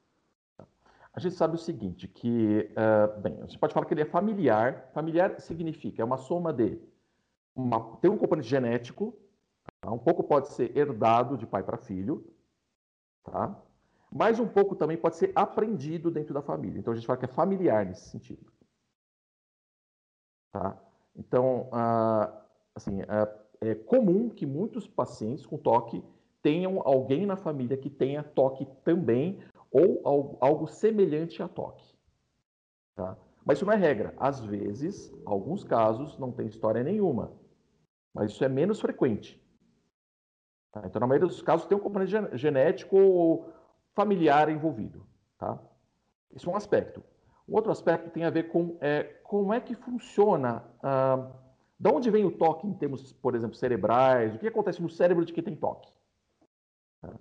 A 1.13 1.19
gente 1.19 1.35
sabe 1.35 1.55
o 1.55 1.59
seguinte, 1.59 2.07
que, 2.07 2.71
uh, 2.71 3.19
bem, 3.19 3.37
a 3.41 3.45
gente 3.45 3.59
pode 3.59 3.73
falar 3.73 3.85
que 3.85 3.93
ele 3.93 4.03
é 4.03 4.05
familiar. 4.05 4.89
Familiar 4.93 5.37
significa, 5.41 6.01
é 6.01 6.05
uma 6.05 6.17
soma 6.17 6.53
de, 6.53 6.79
uma, 7.53 7.97
tem 7.97 8.09
um 8.09 8.17
componente 8.17 8.47
genético, 8.47 9.17
Tá? 9.81 9.91
Um 9.91 9.97
pouco 9.97 10.23
pode 10.23 10.49
ser 10.49 10.75
herdado 10.75 11.37
de 11.37 11.47
pai 11.47 11.63
para 11.63 11.77
filho, 11.77 12.25
tá? 13.23 13.55
mas 14.11 14.39
um 14.39 14.47
pouco 14.47 14.75
também 14.75 14.97
pode 14.97 15.15
ser 15.15 15.31
aprendido 15.35 16.09
dentro 16.09 16.33
da 16.33 16.41
família. 16.41 16.79
Então 16.79 16.93
a 16.93 16.95
gente 16.95 17.05
fala 17.05 17.19
que 17.19 17.25
é 17.25 17.29
familiar 17.29 17.85
nesse 17.85 18.09
sentido. 18.09 18.51
Tá? 20.51 20.77
Então, 21.15 21.69
ah, 21.71 22.43
assim, 22.73 23.01
é, 23.01 23.69
é 23.69 23.75
comum 23.75 24.29
que 24.29 24.45
muitos 24.45 24.87
pacientes 24.87 25.45
com 25.45 25.57
toque 25.57 26.03
tenham 26.41 26.81
alguém 26.83 27.25
na 27.25 27.35
família 27.35 27.77
que 27.77 27.89
tenha 27.89 28.23
toque 28.23 28.65
também 28.83 29.39
ou 29.71 30.01
algo 30.41 30.67
semelhante 30.67 31.43
a 31.43 31.47
toque. 31.47 31.95
Tá? 32.95 33.17
Mas 33.45 33.57
isso 33.57 33.65
não 33.65 33.73
é 33.73 33.77
regra. 33.77 34.13
Às 34.17 34.43
vezes, 34.43 35.13
alguns 35.25 35.63
casos, 35.63 36.17
não 36.17 36.31
tem 36.31 36.47
história 36.47 36.83
nenhuma. 36.83 37.31
Mas 38.13 38.31
isso 38.31 38.43
é 38.43 38.49
menos 38.49 38.79
frequente. 38.79 39.38
Tá? 40.71 40.83
Então, 40.85 40.99
na 40.99 41.07
maioria 41.07 41.27
dos 41.27 41.41
casos, 41.41 41.65
tem 41.65 41.77
um 41.77 41.81
componente 41.81 42.13
genético 42.37 42.97
ou 42.97 43.51
familiar 43.95 44.49
envolvido. 44.49 45.05
Tá? 45.37 45.57
Isso 46.33 46.49
é 46.49 46.53
um 46.53 46.55
aspecto. 46.55 47.03
Um 47.47 47.55
outro 47.55 47.71
aspecto 47.71 48.11
tem 48.11 48.23
a 48.23 48.29
ver 48.29 48.49
com 48.49 48.77
é, 48.79 49.03
como 49.23 49.53
é 49.53 49.59
que 49.59 49.73
funciona, 49.73 50.63
ah, 50.83 51.31
de 51.79 51.89
onde 51.89 52.11
vem 52.11 52.23
o 52.23 52.31
toque 52.31 52.67
em 52.67 52.73
termos, 52.73 53.11
por 53.13 53.33
exemplo, 53.33 53.55
cerebrais, 53.55 54.35
o 54.35 54.39
que 54.39 54.47
acontece 54.47 54.81
no 54.81 54.89
cérebro 54.89 55.25
de 55.25 55.33
quem 55.33 55.43
tem 55.43 55.55
toque. 55.55 55.91
Tá? 57.01 57.13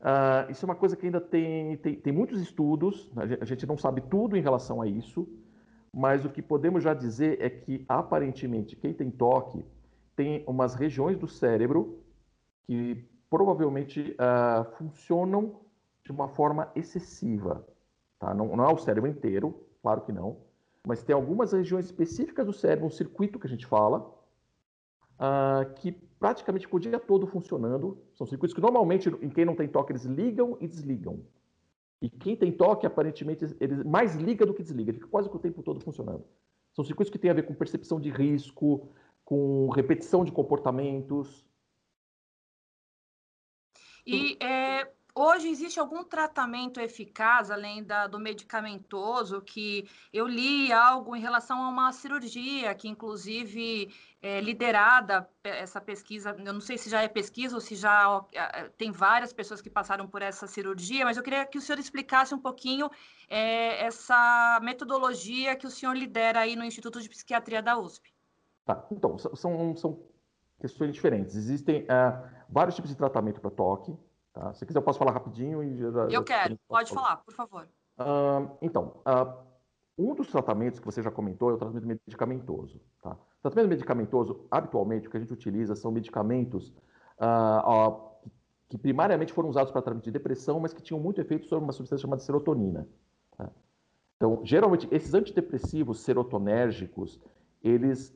Ah, 0.00 0.46
isso 0.50 0.64
é 0.64 0.68
uma 0.68 0.74
coisa 0.74 0.96
que 0.96 1.06
ainda 1.06 1.20
tem, 1.20 1.78
tem, 1.78 1.96
tem 1.96 2.12
muitos 2.12 2.40
estudos, 2.40 3.10
a 3.40 3.44
gente 3.46 3.66
não 3.66 3.78
sabe 3.78 4.02
tudo 4.02 4.36
em 4.36 4.42
relação 4.42 4.82
a 4.82 4.86
isso, 4.86 5.26
mas 5.90 6.24
o 6.24 6.28
que 6.28 6.42
podemos 6.42 6.82
já 6.82 6.92
dizer 6.92 7.40
é 7.40 7.48
que, 7.48 7.84
aparentemente, 7.88 8.76
quem 8.76 8.92
tem 8.92 9.10
toque 9.10 9.64
tem 10.14 10.44
umas 10.46 10.74
regiões 10.74 11.16
do 11.16 11.26
cérebro 11.26 12.03
que 12.66 13.04
provavelmente 13.30 14.16
uh, 14.18 14.64
funcionam 14.76 15.60
de 16.04 16.12
uma 16.12 16.28
forma 16.28 16.70
excessiva. 16.74 17.66
Tá? 18.18 18.34
Não, 18.34 18.56
não, 18.56 18.64
é 18.64 18.72
o 18.72 18.78
cérebro 18.78 19.08
inteiro, 19.08 19.66
claro 19.82 20.02
que 20.02 20.12
não, 20.12 20.38
mas 20.86 21.02
tem 21.02 21.14
algumas 21.14 21.52
regiões 21.52 21.86
específicas 21.86 22.46
do 22.46 22.52
cérebro, 22.52 22.86
um 22.86 22.90
circuito 22.90 23.38
que 23.38 23.46
a 23.46 23.50
gente 23.50 23.66
fala, 23.66 24.00
uh, 25.14 25.72
que 25.76 25.92
praticamente 26.18 26.66
o 26.70 26.78
dia 26.78 26.98
todo 26.98 27.26
funcionando. 27.26 27.98
São 28.14 28.26
circuitos 28.26 28.54
que 28.54 28.60
normalmente, 28.60 29.08
em 29.20 29.30
quem 29.30 29.44
não 29.44 29.54
tem 29.54 29.68
toque, 29.68 29.92
eles 29.92 30.04
ligam 30.04 30.56
e 30.60 30.66
desligam. 30.66 31.20
E 32.00 32.10
quem 32.10 32.36
tem 32.36 32.52
toque, 32.52 32.86
aparentemente, 32.86 33.44
ele 33.60 33.82
mais 33.82 34.14
liga 34.14 34.44
do 34.44 34.52
que 34.52 34.62
desliga, 34.62 34.90
ele 34.90 34.98
fica 34.98 35.10
quase 35.10 35.28
que 35.28 35.36
o 35.36 35.38
tempo 35.38 35.62
todo 35.62 35.80
funcionando. 35.80 36.24
São 36.72 36.84
circuitos 36.84 37.10
que 37.10 37.18
têm 37.18 37.30
a 37.30 37.34
ver 37.34 37.44
com 37.44 37.54
percepção 37.54 38.00
de 38.00 38.10
risco, 38.10 38.88
com 39.24 39.70
repetição 39.70 40.24
de 40.24 40.32
comportamentos. 40.32 41.46
E 44.06 44.36
é, 44.40 44.86
Hoje 45.16 45.46
existe 45.48 45.78
algum 45.78 46.02
tratamento 46.02 46.80
eficaz, 46.80 47.48
além 47.48 47.84
da, 47.84 48.08
do 48.08 48.18
medicamentoso, 48.18 49.40
que 49.40 49.88
eu 50.12 50.26
li 50.26 50.72
algo 50.72 51.14
em 51.14 51.20
relação 51.20 51.62
a 51.62 51.68
uma 51.68 51.92
cirurgia, 51.92 52.74
que 52.74 52.88
inclusive 52.88 53.94
é 54.20 54.40
liderada 54.40 55.30
essa 55.44 55.80
pesquisa, 55.80 56.34
eu 56.36 56.52
não 56.52 56.60
sei 56.60 56.76
se 56.76 56.90
já 56.90 57.00
é 57.00 57.06
pesquisa 57.06 57.54
ou 57.54 57.60
se 57.60 57.76
já 57.76 58.24
tem 58.76 58.90
várias 58.90 59.32
pessoas 59.32 59.62
que 59.62 59.70
passaram 59.70 60.08
por 60.08 60.20
essa 60.20 60.48
cirurgia, 60.48 61.04
mas 61.04 61.16
eu 61.16 61.22
queria 61.22 61.46
que 61.46 61.58
o 61.58 61.60
senhor 61.60 61.78
explicasse 61.78 62.34
um 62.34 62.40
pouquinho 62.40 62.90
é, 63.28 63.84
essa 63.84 64.58
metodologia 64.64 65.54
que 65.54 65.66
o 65.66 65.70
senhor 65.70 65.96
lidera 65.96 66.40
aí 66.40 66.56
no 66.56 66.64
Instituto 66.64 67.00
de 67.00 67.08
Psiquiatria 67.08 67.62
da 67.62 67.78
USP. 67.78 68.12
Tá, 68.64 68.84
então, 68.90 69.16
são, 69.16 69.76
são 69.76 70.02
questões 70.60 70.92
diferentes. 70.92 71.36
Existem 71.36 71.82
uh, 71.82 72.28
vários 72.48 72.74
tipos 72.74 72.90
de 72.90 72.96
tratamento 72.96 73.40
para 73.40 73.50
toque, 73.50 73.96
Tá? 74.34 74.52
Se 74.52 74.66
quiser, 74.66 74.80
eu 74.80 74.82
posso 74.82 74.98
falar 74.98 75.12
rapidinho. 75.12 75.62
E 75.62 75.78
já, 75.78 75.88
eu 76.10 76.24
quero, 76.24 76.58
pode 76.68 76.92
falar, 76.92 77.18
por 77.18 77.32
favor. 77.32 77.68
Então, 78.60 79.00
uh, 79.06 79.44
um 79.96 80.12
dos 80.14 80.28
tratamentos 80.28 80.80
que 80.80 80.84
você 80.84 81.00
já 81.00 81.10
comentou 81.10 81.50
é 81.50 81.54
o 81.54 81.56
tratamento 81.56 81.86
medicamentoso. 81.86 82.80
Tá? 83.00 83.12
O 83.12 83.42
tratamento 83.42 83.70
medicamentoso, 83.70 84.44
habitualmente, 84.50 85.06
o 85.06 85.10
que 85.10 85.16
a 85.16 85.20
gente 85.20 85.32
utiliza 85.32 85.76
são 85.76 85.92
medicamentos 85.92 86.74
uh, 87.20 88.02
que 88.68 88.76
primariamente 88.76 89.32
foram 89.32 89.48
usados 89.48 89.70
para 89.70 89.80
tratamento 89.80 90.04
de 90.04 90.10
depressão, 90.10 90.58
mas 90.58 90.74
que 90.74 90.82
tinham 90.82 90.98
muito 90.98 91.20
efeito 91.20 91.46
sobre 91.46 91.62
uma 91.62 91.72
substância 91.72 92.02
chamada 92.02 92.20
serotonina. 92.20 92.88
Tá? 93.38 93.48
Então, 94.16 94.40
geralmente, 94.42 94.88
esses 94.90 95.14
antidepressivos 95.14 96.00
serotonérgicos, 96.00 97.20
eles 97.62 98.12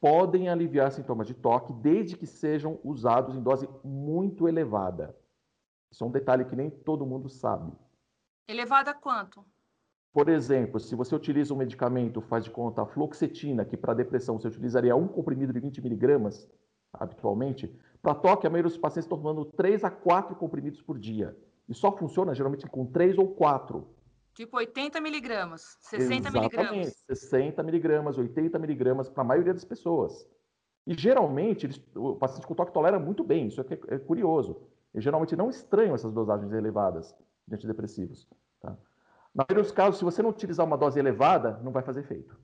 podem 0.00 0.48
aliviar 0.48 0.90
sintomas 0.90 1.26
de 1.26 1.34
toque 1.34 1.72
desde 1.74 2.16
que 2.16 2.26
sejam 2.26 2.80
usados 2.82 3.36
em 3.36 3.42
dose 3.42 3.68
muito 3.84 4.48
elevada. 4.48 5.14
Isso 5.92 6.02
é 6.02 6.06
um 6.06 6.10
detalhe 6.10 6.44
que 6.44 6.56
nem 6.56 6.70
todo 6.70 7.06
mundo 7.06 7.28
sabe. 7.28 7.72
Elevada 8.48 8.94
quanto? 8.94 9.44
Por 10.12 10.28
exemplo, 10.28 10.80
se 10.80 10.94
você 10.96 11.14
utiliza 11.14 11.54
um 11.54 11.56
medicamento, 11.56 12.20
faz 12.20 12.44
de 12.44 12.50
conta 12.50 12.82
a 12.82 12.86
fluoxetina, 12.86 13.64
que 13.64 13.76
para 13.76 13.94
depressão 13.94 14.38
você 14.38 14.48
utilizaria 14.48 14.96
um 14.96 15.06
comprimido 15.06 15.52
de 15.52 15.60
20 15.60 15.80
miligramas, 15.82 16.48
habitualmente, 16.92 17.72
para 18.02 18.14
toque, 18.14 18.46
a 18.46 18.50
maioria 18.50 18.70
dos 18.70 18.78
pacientes 18.78 19.04
estão 19.04 19.18
tomando 19.18 19.44
3 19.44 19.84
a 19.84 19.90
4 19.90 20.34
comprimidos 20.34 20.80
por 20.80 20.98
dia. 20.98 21.36
E 21.68 21.74
só 21.74 21.96
funciona 21.96 22.34
geralmente 22.34 22.66
com 22.66 22.86
3 22.86 23.18
ou 23.18 23.28
4. 23.28 23.86
Tipo 24.34 24.56
80 24.56 25.00
miligramas, 25.00 25.76
60 25.80 26.28
Exatamente, 26.28 26.56
miligramas. 26.56 27.04
60 27.06 27.62
miligramas, 27.62 28.18
80 28.18 28.58
miligramas 28.58 29.08
para 29.08 29.22
a 29.22 29.26
maioria 29.26 29.52
das 29.52 29.64
pessoas. 29.64 30.28
E 30.86 30.94
geralmente 30.94 31.66
eles, 31.66 31.82
o 31.94 32.16
paciente 32.16 32.46
com 32.46 32.54
toque 32.54 32.72
tolera 32.72 32.98
muito 32.98 33.22
bem, 33.22 33.48
isso 33.48 33.60
é, 33.60 33.66
é 33.88 33.98
curioso. 33.98 34.62
E 34.94 35.00
geralmente 35.00 35.36
não 35.36 35.50
estranham 35.50 35.94
essas 35.94 36.12
dosagens 36.12 36.52
elevadas 36.52 37.14
de 37.46 37.54
antidepressivos. 37.54 38.28
Tá? 38.60 38.76
Na 39.34 39.44
maioria 39.48 39.62
dos 39.62 39.72
casos, 39.72 39.98
se 39.98 40.04
você 40.04 40.22
não 40.22 40.30
utilizar 40.30 40.66
uma 40.66 40.78
dose 40.78 40.98
elevada, 40.98 41.60
não 41.62 41.70
vai 41.70 41.82
fazer 41.82 42.00
efeito. 42.00 42.36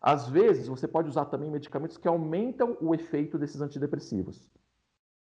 Às 0.00 0.28
vezes, 0.28 0.68
você 0.68 0.86
pode 0.86 1.08
usar 1.08 1.24
também 1.26 1.50
medicamentos 1.50 1.96
que 1.96 2.06
aumentam 2.06 2.76
o 2.80 2.94
efeito 2.94 3.38
desses 3.38 3.60
antidepressivos. 3.60 4.50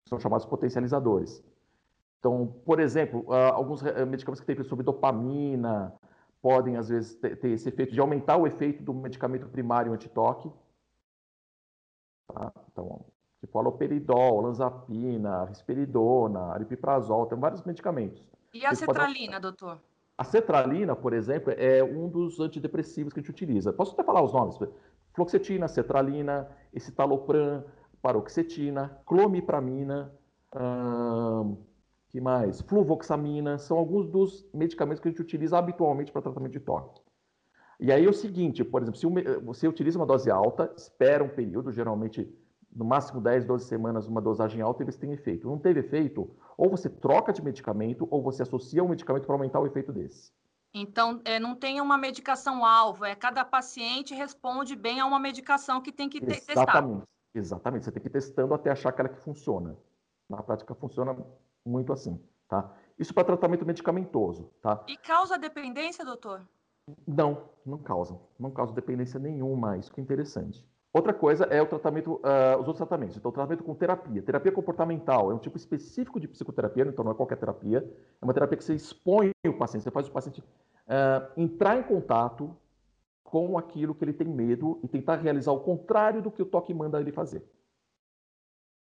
São 0.07 0.19
chamados 0.19 0.45
potencializadores. 0.45 1.43
Então, 2.25 2.47
por 2.65 2.79
exemplo, 2.79 3.23
ah, 3.31 3.53
alguns 3.53 3.83
medicamentos 3.83 4.39
que 4.39 4.47
têm 4.47 4.53
efeito 4.53 4.67
sobre 4.67 4.83
dopamina 4.83 5.93
podem, 6.41 6.75
às 6.75 6.89
vezes, 6.89 7.13
ter 7.13 7.49
esse 7.49 7.69
efeito 7.69 7.93
de 7.93 7.99
aumentar 7.99 8.35
o 8.35 8.47
efeito 8.47 8.81
do 8.81 8.95
medicamento 8.95 9.47
primário 9.47 9.93
antitoque. 9.93 10.51
Tá? 12.27 12.51
Então, 12.71 13.05
tipo 13.39 13.59
aloperidol, 13.59 14.41
lanzapina, 14.41 15.45
risperidona, 15.45 16.53
aripiprazol, 16.53 17.27
tem 17.27 17.37
vários 17.37 17.61
medicamentos. 17.63 18.25
E 18.51 18.65
a 18.65 18.73
cetralina, 18.73 19.39
doutor? 19.39 19.77
A 20.17 20.23
cetralina, 20.23 20.95
por 20.95 21.13
exemplo, 21.13 21.53
é 21.55 21.83
um 21.83 22.09
dos 22.09 22.39
antidepressivos 22.39 23.13
que 23.13 23.19
a 23.19 23.21
gente 23.21 23.29
utiliza. 23.29 23.71
Posso 23.71 23.93
até 23.93 24.03
falar 24.03 24.23
os 24.23 24.33
nomes? 24.33 24.57
Fluoxetina, 25.13 25.67
cetralina, 25.67 26.49
escitalopram, 26.73 27.63
paroxetina, 28.01 28.99
clomipramina, 29.05 30.11
hum, 30.55 31.55
que 32.15 32.21
mais? 32.21 32.61
Fluvoxamina, 32.61 33.57
são 33.57 33.77
alguns 33.77 34.07
dos 34.07 34.47
medicamentos 34.53 35.01
que 35.01 35.07
a 35.09 35.11
gente 35.11 35.21
utiliza 35.21 35.57
habitualmente 35.57 36.13
para 36.13 36.21
tratamento 36.21 36.53
de 36.53 36.61
toque. 36.61 37.01
E 37.77 37.91
aí 37.91 38.05
é 38.05 38.09
o 38.09 38.13
seguinte, 38.13 38.63
por 38.63 38.81
exemplo, 38.81 38.97
se 38.97 39.05
você 39.41 39.67
utiliza 39.67 39.99
uma 39.99 40.05
dose 40.05 40.31
alta, 40.31 40.71
espera 40.77 41.21
um 41.21 41.27
período, 41.27 41.73
geralmente 41.73 42.33
no 42.73 42.85
máximo 42.85 43.19
10, 43.19 43.43
12 43.43 43.65
semanas, 43.65 44.07
uma 44.07 44.21
dosagem 44.21 44.61
alta, 44.61 44.81
eles 44.81 44.95
têm 44.95 45.11
efeito. 45.11 45.45
Não 45.45 45.59
teve 45.59 45.81
efeito, 45.81 46.33
ou 46.57 46.69
você 46.69 46.89
troca 46.89 47.33
de 47.33 47.43
medicamento, 47.43 48.07
ou 48.09 48.23
você 48.23 48.43
associa 48.43 48.81
um 48.81 48.87
medicamento 48.87 49.25
para 49.25 49.35
aumentar 49.35 49.59
o 49.59 49.67
efeito 49.67 49.91
desse. 49.91 50.31
Então, 50.73 51.19
é, 51.25 51.37
não 51.37 51.53
tem 51.53 51.81
uma 51.81 51.97
medicação 51.97 52.65
alvo, 52.65 53.03
é 53.03 53.13
cada 53.13 53.43
paciente 53.43 54.15
responde 54.15 54.73
bem 54.73 55.01
a 55.01 55.05
uma 55.05 55.19
medicação 55.19 55.81
que 55.81 55.91
tem 55.91 56.07
que 56.07 56.21
ter, 56.21 56.37
Exatamente. 56.49 56.99
testar. 56.99 57.07
Exatamente, 57.33 57.83
você 57.83 57.91
tem 57.91 58.01
que 58.01 58.07
ir 58.07 58.11
testando 58.11 58.53
até 58.53 58.71
achar 58.71 58.87
aquela 58.87 59.09
que 59.09 59.19
funciona. 59.19 59.75
Na 60.29 60.41
prática, 60.41 60.73
funciona 60.73 61.13
muito 61.65 61.91
assim, 61.91 62.21
tá? 62.47 62.71
Isso 62.97 63.13
para 63.13 63.23
tratamento 63.25 63.65
medicamentoso, 63.65 64.49
tá? 64.61 64.83
E 64.87 64.95
causa 64.95 65.37
dependência, 65.37 66.05
doutor? 66.05 66.41
Não, 67.07 67.49
não 67.65 67.77
causa. 67.77 68.19
Não 68.39 68.51
causa 68.51 68.73
dependência 68.73 69.19
nenhuma, 69.19 69.77
isso 69.77 69.91
que 69.91 69.99
é 69.99 70.03
interessante. 70.03 70.65
Outra 70.93 71.13
coisa 71.13 71.43
é 71.45 71.61
o 71.61 71.65
tratamento, 71.65 72.13
uh, 72.13 72.53
os 72.53 72.67
outros 72.67 72.77
tratamentos. 72.77 73.17
Então, 73.17 73.29
o 73.29 73.33
tratamento 73.33 73.65
com 73.65 73.75
terapia. 73.75 74.21
Terapia 74.21 74.51
comportamental 74.51 75.29
é 75.29 75.35
um 75.35 75.39
tipo 75.39 75.57
específico 75.57 76.21
de 76.21 76.27
psicoterapia, 76.27 76.85
então 76.85 77.03
não 77.03 77.11
é 77.11 77.15
qualquer 77.15 77.37
terapia. 77.37 77.79
É 78.21 78.23
uma 78.23 78.33
terapia 78.33 78.57
que 78.57 78.63
você 78.63 78.75
expõe 78.75 79.31
o 79.45 79.53
paciente, 79.57 79.83
você 79.83 79.91
faz 79.91 80.07
o 80.07 80.11
paciente 80.11 80.39
uh, 80.39 81.31
entrar 81.35 81.77
em 81.77 81.83
contato 81.83 82.55
com 83.25 83.57
aquilo 83.57 83.93
que 83.93 84.05
ele 84.05 84.13
tem 84.13 84.27
medo 84.27 84.79
e 84.83 84.87
tentar 84.87 85.17
realizar 85.17 85.51
o 85.51 85.59
contrário 85.59 86.21
do 86.21 86.31
que 86.31 86.41
o 86.41 86.45
toque 86.45 86.73
manda 86.73 87.01
ele 87.01 87.11
fazer. 87.11 87.43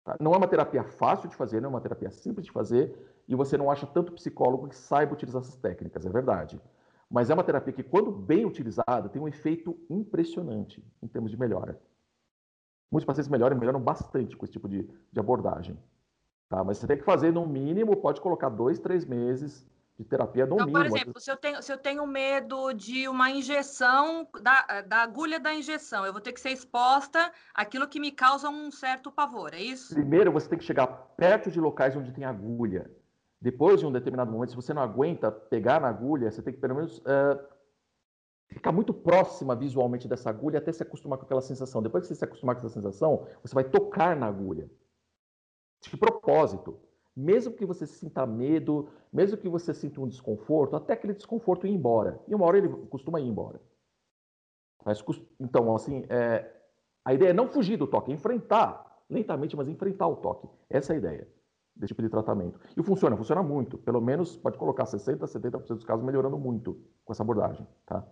Tá? 0.05 0.15
Não 0.19 0.33
é 0.33 0.37
uma 0.37 0.47
terapia 0.47 0.83
fácil 0.83 1.27
de 1.27 1.35
fazer, 1.35 1.59
não 1.59 1.67
é 1.67 1.73
uma 1.73 1.81
terapia 1.81 2.11
simples 2.11 2.45
de 2.45 2.51
fazer, 2.51 2.95
e 3.27 3.35
você 3.35 3.57
não 3.57 3.71
acha 3.71 3.87
tanto 3.87 4.13
psicólogo 4.13 4.69
que 4.69 4.75
saiba 4.75 5.13
utilizar 5.13 5.41
essas 5.41 5.57
técnicas, 5.57 6.05
é 6.05 6.09
verdade. 6.09 6.61
Mas 7.09 7.29
é 7.29 7.33
uma 7.33 7.43
terapia 7.43 7.73
que, 7.73 7.83
quando 7.83 8.11
bem 8.11 8.45
utilizada, 8.45 9.09
tem 9.09 9.21
um 9.21 9.27
efeito 9.27 9.77
impressionante 9.89 10.85
em 11.01 11.07
termos 11.07 11.31
de 11.31 11.37
melhora. 11.37 11.81
Muitos 12.91 13.05
pacientes 13.05 13.29
melhoram, 13.29 13.57
melhoram 13.57 13.81
bastante 13.81 14.37
com 14.37 14.45
esse 14.45 14.53
tipo 14.53 14.69
de, 14.69 14.87
de 15.11 15.19
abordagem. 15.19 15.77
Tá? 16.47 16.63
Mas 16.63 16.77
você 16.77 16.87
tem 16.87 16.97
que 16.97 17.03
fazer, 17.03 17.33
no 17.33 17.45
mínimo, 17.47 17.97
pode 17.97 18.21
colocar 18.21 18.49
dois, 18.49 18.77
três 18.77 19.05
meses 19.05 19.67
de 19.97 20.03
terapia 20.03 20.45
no 20.45 20.55
então, 20.55 20.67
mínimo. 20.67 20.85
Por 20.89 20.97
exemplo, 20.97 21.21
se 21.21 21.31
eu, 21.31 21.37
tenho, 21.37 21.61
se 21.61 21.71
eu 21.71 21.77
tenho 21.77 22.05
medo 22.05 22.73
de 22.73 23.07
uma 23.07 23.31
injeção, 23.31 24.27
da, 24.41 24.81
da 24.81 24.97
agulha 24.97 25.39
da 25.39 25.53
injeção, 25.53 26.05
eu 26.05 26.11
vou 26.11 26.21
ter 26.21 26.33
que 26.33 26.39
ser 26.39 26.49
exposta 26.49 27.31
àquilo 27.53 27.87
que 27.87 27.99
me 27.99 28.11
causa 28.11 28.49
um 28.49 28.69
certo 28.71 29.11
pavor, 29.11 29.53
é 29.53 29.61
isso? 29.61 29.93
Primeiro, 29.93 30.31
você 30.31 30.49
tem 30.49 30.59
que 30.59 30.65
chegar 30.65 30.87
perto 30.87 31.49
de 31.49 31.59
locais 31.59 31.95
onde 31.95 32.11
tem 32.11 32.25
agulha. 32.25 32.91
Depois 33.39 33.79
de 33.79 33.85
um 33.85 33.91
determinado 33.91 34.31
momento, 34.31 34.49
se 34.49 34.55
você 34.55 34.73
não 34.73 34.81
aguenta 34.81 35.31
pegar 35.31 35.79
na 35.79 35.87
agulha, 35.87 36.31
você 36.31 36.41
tem 36.41 36.53
que 36.53 36.59
pelo 36.59 36.75
menos 36.75 36.97
uh, 36.99 37.39
ficar 38.47 38.71
muito 38.71 38.93
próxima 38.93 39.55
visualmente 39.55 40.07
dessa 40.07 40.29
agulha 40.29 40.59
até 40.59 40.71
se 40.71 40.83
acostumar 40.83 41.17
com 41.17 41.25
aquela 41.25 41.41
sensação. 41.41 41.81
Depois 41.81 42.03
que 42.03 42.07
você 42.09 42.15
se 42.15 42.25
acostumar 42.25 42.55
com 42.55 42.65
essa 42.65 42.73
sensação, 42.73 43.27
você 43.41 43.53
vai 43.53 43.63
tocar 43.63 44.15
na 44.15 44.27
agulha. 44.27 44.69
De 45.81 45.95
propósito. 45.95 46.79
Mesmo 47.15 47.53
que 47.53 47.65
você 47.65 47.87
sinta 47.87 48.25
medo, 48.25 48.89
mesmo 49.11 49.37
que 49.37 49.47
você 49.47 49.73
sinta 49.73 50.01
um 50.01 50.07
desconforto, 50.07 50.75
até 50.75 50.93
aquele 50.93 51.13
desconforto 51.13 51.65
ir 51.65 51.71
embora. 51.71 52.19
E 52.27 52.35
uma 52.35 52.45
hora 52.45 52.57
ele 52.57 52.67
costuma 52.89 53.21
ir 53.21 53.27
embora. 53.27 53.61
Mas, 54.83 55.03
então, 55.39 55.73
assim, 55.73 56.05
é, 56.09 56.51
a 57.03 57.13
ideia 57.13 57.29
é 57.29 57.33
não 57.33 57.47
fugir 57.47 57.77
do 57.77 57.87
toque, 57.87 58.11
é 58.11 58.15
enfrentar, 58.15 59.03
lentamente, 59.09 59.55
mas 59.55 59.67
enfrentar 59.69 60.07
o 60.07 60.17
toque. 60.17 60.47
Essa 60.69 60.93
é 60.93 60.95
a 60.95 60.99
ideia 60.99 61.27
desse 61.75 61.89
tipo 61.89 62.01
de 62.01 62.09
tratamento. 62.09 62.59
E 62.75 62.83
funciona, 62.83 63.17
funciona 63.17 63.43
muito. 63.43 63.77
Pelo 63.77 64.01
menos 64.01 64.37
pode 64.37 64.57
colocar 64.57 64.85
60%, 64.85 65.19
70% 65.19 65.67
dos 65.67 65.83
casos 65.83 66.05
melhorando 66.05 66.37
muito 66.37 66.79
com 67.03 67.11
essa 67.11 67.23
abordagem. 67.23 67.67
Tá? 67.85 68.05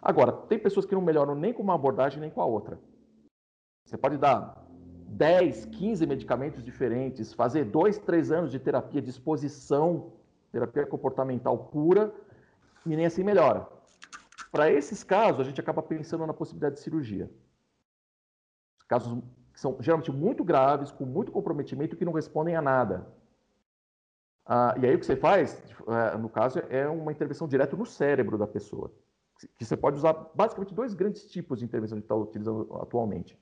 Agora, 0.00 0.32
tem 0.32 0.58
pessoas 0.58 0.86
que 0.86 0.94
não 0.94 1.02
melhoram 1.02 1.34
nem 1.34 1.52
com 1.52 1.62
uma 1.62 1.74
abordagem 1.74 2.20
nem 2.20 2.30
com 2.30 2.40
a 2.40 2.46
outra. 2.46 2.78
Você 3.84 3.96
pode 3.96 4.18
dar 4.18 4.67
10, 5.08 5.66
15 5.66 6.06
medicamentos 6.06 6.62
diferentes, 6.62 7.32
fazer 7.32 7.64
dois, 7.64 7.98
três 7.98 8.30
anos 8.30 8.50
de 8.50 8.58
terapia 8.58 9.00
de 9.00 9.10
exposição, 9.10 10.12
terapia 10.52 10.86
comportamental 10.86 11.56
pura, 11.58 12.12
e 12.84 12.96
nem 12.96 13.06
assim 13.06 13.24
melhora. 13.24 13.66
Para 14.50 14.70
esses 14.70 15.02
casos, 15.02 15.40
a 15.40 15.44
gente 15.44 15.60
acaba 15.60 15.82
pensando 15.82 16.26
na 16.26 16.32
possibilidade 16.32 16.76
de 16.76 16.80
cirurgia. 16.80 17.30
Casos 18.86 19.22
que 19.52 19.60
são 19.60 19.76
geralmente 19.80 20.12
muito 20.12 20.44
graves, 20.44 20.90
com 20.90 21.04
muito 21.04 21.32
comprometimento, 21.32 21.96
que 21.96 22.04
não 22.04 22.12
respondem 22.12 22.54
a 22.54 22.62
nada. 22.62 23.06
Ah, 24.46 24.74
e 24.80 24.86
aí 24.86 24.94
o 24.94 24.98
que 24.98 25.04
você 25.04 25.16
faz, 25.16 25.62
eh, 25.86 26.16
no 26.16 26.30
caso, 26.30 26.60
é 26.70 26.88
uma 26.88 27.12
intervenção 27.12 27.46
direto 27.46 27.76
no 27.76 27.84
cérebro 27.84 28.38
da 28.38 28.46
pessoa. 28.46 28.90
Que 29.56 29.64
você 29.64 29.76
pode 29.76 29.96
usar 29.96 30.14
basicamente 30.34 30.74
dois 30.74 30.94
grandes 30.94 31.30
tipos 31.30 31.58
de 31.58 31.64
intervenção 31.64 31.98
que 31.98 32.04
está 32.04 32.14
utilizando 32.14 32.74
atualmente. 32.80 33.38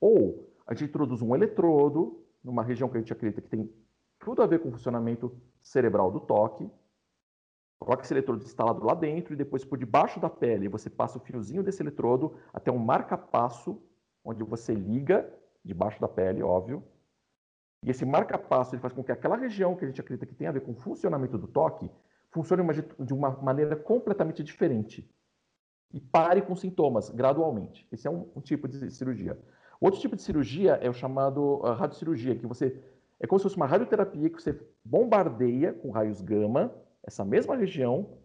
Ou 0.00 0.48
a 0.66 0.74
gente 0.74 0.88
introduz 0.88 1.22
um 1.22 1.34
eletrodo 1.34 2.24
numa 2.42 2.62
região 2.62 2.88
que 2.88 2.96
a 2.96 3.00
gente 3.00 3.12
acredita 3.12 3.40
que 3.40 3.48
tem 3.48 3.72
tudo 4.18 4.42
a 4.42 4.46
ver 4.46 4.60
com 4.60 4.68
o 4.68 4.72
funcionamento 4.72 5.36
cerebral 5.62 6.10
do 6.10 6.20
toque. 6.20 6.68
Coloca 7.78 8.02
esse 8.02 8.12
eletrodo 8.12 8.42
instalado 8.42 8.84
lá 8.84 8.94
dentro 8.94 9.34
e 9.34 9.36
depois 9.36 9.64
por 9.64 9.78
debaixo 9.78 10.18
da 10.18 10.30
pele 10.30 10.68
você 10.68 10.88
passa 10.88 11.18
o 11.18 11.20
fiozinho 11.20 11.62
desse 11.62 11.82
eletrodo 11.82 12.36
até 12.52 12.72
um 12.72 12.78
marca-passo, 12.78 13.80
onde 14.24 14.42
você 14.42 14.74
liga 14.74 15.30
debaixo 15.64 16.00
da 16.00 16.08
pele, 16.08 16.42
óbvio. 16.42 16.82
E 17.82 17.90
esse 17.90 18.04
marca-passo 18.04 18.74
ele 18.74 18.82
faz 18.82 18.92
com 18.92 19.04
que 19.04 19.12
aquela 19.12 19.36
região 19.36 19.76
que 19.76 19.84
a 19.84 19.88
gente 19.88 20.00
acredita 20.00 20.26
que 20.26 20.34
tem 20.34 20.46
a 20.46 20.52
ver 20.52 20.62
com 20.62 20.72
o 20.72 20.76
funcionamento 20.76 21.38
do 21.38 21.46
toque 21.46 21.90
funcione 22.30 22.62
de 22.98 23.14
uma 23.14 23.30
maneira 23.30 23.76
completamente 23.76 24.42
diferente. 24.42 25.08
E 25.92 26.00
pare 26.00 26.42
com 26.42 26.56
sintomas 26.56 27.10
gradualmente. 27.10 27.86
Esse 27.92 28.08
é 28.08 28.10
um, 28.10 28.28
um 28.34 28.40
tipo 28.40 28.66
de 28.66 28.90
cirurgia. 28.90 29.38
Outro 29.80 30.00
tipo 30.00 30.16
de 30.16 30.22
cirurgia 30.22 30.78
é 30.82 30.88
o 30.88 30.94
chamado 30.94 31.56
uh, 31.56 31.72
radiocirurgia, 31.72 32.36
que 32.36 32.46
você 32.46 32.82
é 33.18 33.26
como 33.26 33.38
se 33.38 33.44
fosse 33.44 33.56
uma 33.56 33.66
radioterapia 33.66 34.28
que 34.28 34.42
você 34.42 34.58
bombardeia 34.84 35.72
com 35.72 35.90
raios 35.90 36.20
gama 36.20 36.72
essa 37.02 37.24
mesma 37.24 37.56
região 37.56 38.18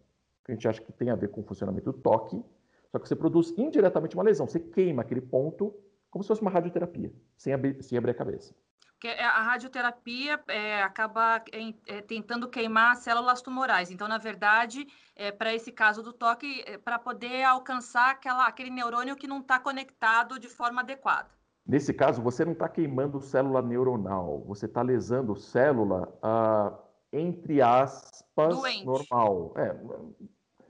que 0.44 0.52
a 0.52 0.56
gente 0.56 0.68
acha 0.68 0.82
que 0.82 0.92
tem 0.92 1.10
a 1.10 1.16
ver 1.16 1.30
com 1.30 1.42
o 1.42 1.44
funcionamento 1.44 1.92
do 1.92 1.98
toque, 1.98 2.44
só 2.92 3.00
que 3.00 3.08
você 3.08 3.16
produz 3.16 3.54
indiretamente 3.58 4.16
uma 4.16 4.24
lesão. 4.24 4.48
Você 4.48 4.60
queima 4.60 5.02
aquele 5.02 5.22
ponto 5.22 5.74
como 6.10 6.24
se 6.24 6.28
fosse 6.28 6.42
uma 6.42 6.52
radioterapia, 6.52 7.14
sem 7.38 7.54
abrir, 7.54 7.82
sem 7.82 7.98
abrir 7.98 8.12
a 8.12 8.16
cabeça. 8.16 8.54
Porque 8.92 9.08
é, 9.08 9.24
a 9.24 9.42
radioterapia 9.42 10.40
é, 10.48 10.84
acaba 10.84 11.44
é, 11.88 12.02
tentando 12.02 12.50
queimar 12.50 12.96
células 12.98 13.42
tumorais. 13.42 13.90
Então, 13.90 14.08
na 14.08 14.18
verdade, 14.18 14.86
é, 15.16 15.32
para 15.32 15.56
esse 15.56 15.72
caso 15.72 16.04
do 16.04 16.14
toque, 16.14 16.64
é 16.68 16.78
para 16.78 17.00
poder 17.00 17.44
alcançar 17.44 18.12
aquela, 18.12 18.46
aquele 18.46 18.70
neurônio 18.70 19.16
que 19.16 19.26
não 19.26 19.40
está 19.40 19.58
conectado 19.58 20.38
de 20.38 20.48
forma 20.48 20.82
adequada. 20.82 21.30
Nesse 21.66 21.94
caso, 21.94 22.22
você 22.22 22.44
não 22.44 22.54
está 22.54 22.68
queimando 22.68 23.22
célula 23.22 23.62
neuronal, 23.62 24.44
você 24.48 24.66
está 24.66 24.82
lesando 24.82 25.36
célula, 25.36 26.12
ah, 26.22 26.78
entre 27.14 27.62
aspas, 27.62 28.58
Doente. 28.58 28.86
normal. 28.86 29.54
É, 29.56 29.74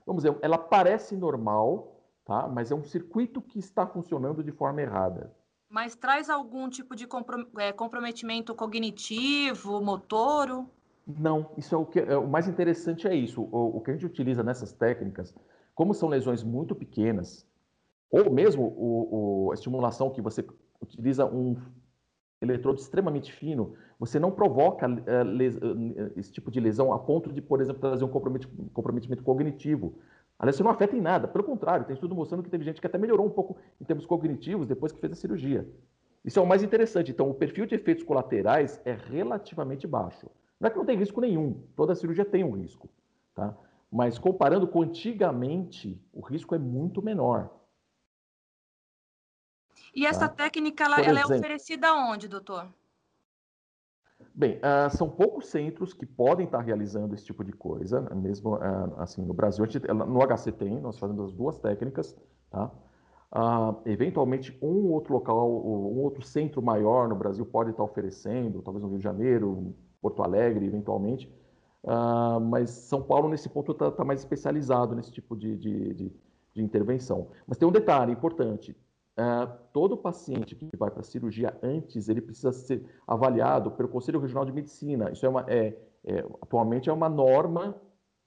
vamos 0.06 0.22
dizer, 0.22 0.38
ela 0.42 0.58
parece 0.58 1.16
normal, 1.16 2.00
tá? 2.24 2.46
mas 2.48 2.70
é 2.70 2.74
um 2.74 2.84
circuito 2.84 3.40
que 3.40 3.58
está 3.58 3.86
funcionando 3.86 4.42
de 4.42 4.52
forma 4.52 4.82
errada. 4.82 5.34
Mas 5.68 5.94
traz 5.94 6.28
algum 6.28 6.68
tipo 6.68 6.94
de 6.94 7.08
é, 7.58 7.72
comprometimento 7.72 8.54
cognitivo, 8.54 9.80
motoro? 9.80 10.68
Não, 11.06 11.50
isso 11.56 11.74
é 11.74 11.78
o 11.78 11.86
que 11.86 11.98
é, 11.98 12.16
o 12.16 12.28
mais 12.28 12.46
interessante 12.46 13.08
é 13.08 13.14
isso. 13.14 13.40
O, 13.40 13.78
o 13.78 13.80
que 13.80 13.90
a 13.90 13.94
gente 13.94 14.04
utiliza 14.04 14.42
nessas 14.42 14.72
técnicas, 14.72 15.34
como 15.74 15.94
são 15.94 16.10
lesões 16.10 16.44
muito 16.44 16.74
pequenas, 16.74 17.46
ou 18.10 18.30
mesmo 18.30 18.64
o, 18.64 19.46
o, 19.46 19.50
a 19.50 19.54
estimulação 19.54 20.10
que 20.10 20.20
você 20.20 20.46
utiliza 20.82 21.24
um 21.26 21.56
eletrodo 22.40 22.78
extremamente 22.80 23.32
fino, 23.32 23.74
você 23.98 24.18
não 24.18 24.32
provoca 24.32 24.86
les, 25.24 25.56
uh, 25.56 26.12
esse 26.16 26.32
tipo 26.32 26.50
de 26.50 26.58
lesão 26.58 26.92
a 26.92 26.98
ponto 26.98 27.32
de, 27.32 27.40
por 27.40 27.60
exemplo, 27.60 27.80
trazer 27.80 28.04
um 28.04 28.08
comprometimento, 28.08 29.22
cognitivo. 29.22 29.94
Aliás, 30.38 30.56
isso 30.56 30.64
não 30.64 30.72
afeta 30.72 30.96
em 30.96 31.00
nada. 31.00 31.28
Pelo 31.28 31.44
contrário, 31.44 31.86
tem 31.86 31.94
estudo 31.94 32.14
mostrando 32.14 32.42
que 32.42 32.50
teve 32.50 32.64
gente 32.64 32.80
que 32.80 32.86
até 32.86 32.98
melhorou 32.98 33.24
um 33.24 33.30
pouco 33.30 33.56
em 33.80 33.84
termos 33.84 34.04
cognitivos 34.04 34.66
depois 34.66 34.90
que 34.90 34.98
fez 34.98 35.12
a 35.12 35.16
cirurgia. 35.16 35.68
Isso 36.24 36.38
é 36.38 36.42
o 36.42 36.46
mais 36.46 36.62
interessante. 36.64 37.12
Então, 37.12 37.30
o 37.30 37.34
perfil 37.34 37.64
de 37.64 37.76
efeitos 37.76 38.02
colaterais 38.02 38.80
é 38.84 38.92
relativamente 38.92 39.86
baixo. 39.86 40.28
Não 40.58 40.66
é 40.66 40.70
que 40.70 40.78
não 40.78 40.84
tem 40.84 40.96
risco 40.96 41.20
nenhum. 41.20 41.62
Toda 41.76 41.94
cirurgia 41.94 42.24
tem 42.24 42.42
um 42.42 42.52
risco. 42.52 42.88
Tá? 43.34 43.56
Mas 43.90 44.18
comparando 44.18 44.66
com 44.66 44.82
antigamente, 44.82 46.00
o 46.12 46.20
risco 46.20 46.54
é 46.54 46.58
muito 46.58 47.02
menor. 47.02 47.50
E 49.94 50.06
essa 50.06 50.28
tá? 50.28 50.34
técnica, 50.34 50.84
ela, 50.84 51.00
ela 51.00 51.20
é 51.20 51.24
oferecida 51.24 51.92
onde, 51.94 52.28
doutor? 52.28 52.68
Bem, 54.34 54.58
uh, 54.58 54.88
são 54.96 55.10
poucos 55.10 55.48
centros 55.48 55.92
que 55.92 56.06
podem 56.06 56.46
estar 56.46 56.60
realizando 56.60 57.14
esse 57.14 57.24
tipo 57.24 57.44
de 57.44 57.52
coisa, 57.52 58.00
né? 58.00 58.14
mesmo 58.14 58.54
uh, 58.54 58.94
assim 58.98 59.22
no 59.22 59.34
Brasil. 59.34 59.64
No 60.06 60.20
HC 60.26 60.52
tem, 60.52 60.80
nós 60.80 60.98
fazemos 60.98 61.26
as 61.26 61.32
duas 61.32 61.58
técnicas, 61.58 62.16
tá? 62.50 62.70
Uh, 63.34 63.76
eventualmente, 63.86 64.56
um 64.62 64.90
outro 64.92 65.12
local, 65.12 65.50
um 65.50 66.00
outro 66.00 66.22
centro 66.22 66.62
maior 66.62 67.08
no 67.08 67.16
Brasil 67.16 67.44
pode 67.44 67.70
estar 67.70 67.82
oferecendo, 67.82 68.62
talvez 68.62 68.82
no 68.82 68.90
Rio 68.90 68.98
de 68.98 69.04
Janeiro, 69.04 69.74
Porto 70.00 70.22
Alegre, 70.22 70.66
eventualmente. 70.66 71.32
mas 72.42 72.70
São 72.70 73.02
Paulo, 73.02 73.28
nesse 73.28 73.48
ponto, 73.48 73.72
está 73.72 73.90
tá 73.90 74.04
mais 74.04 74.20
especializado 74.20 74.94
nesse 74.94 75.10
tipo 75.10 75.34
de, 75.34 75.56
de, 75.56 75.94
de, 75.94 76.12
de 76.54 76.62
intervenção. 76.62 77.28
Mas 77.46 77.56
tem 77.56 77.66
um 77.66 77.72
detalhe 77.72 78.12
importante: 78.12 78.76
Uh, 79.14 79.46
todo 79.74 79.96
paciente 79.96 80.54
que 80.54 80.74
vai 80.74 80.90
para 80.90 81.02
cirurgia 81.02 81.58
antes, 81.62 82.08
ele 82.08 82.22
precisa 82.22 82.50
ser 82.50 82.82
avaliado 83.06 83.70
pelo 83.72 83.88
Conselho 83.88 84.18
Regional 84.18 84.44
de 84.44 84.52
Medicina. 84.52 85.10
Isso 85.10 85.26
é, 85.26 85.28
uma, 85.28 85.44
é, 85.48 85.76
é 86.04 86.18
atualmente 86.40 86.88
é 86.88 86.92
uma 86.92 87.10
norma 87.10 87.76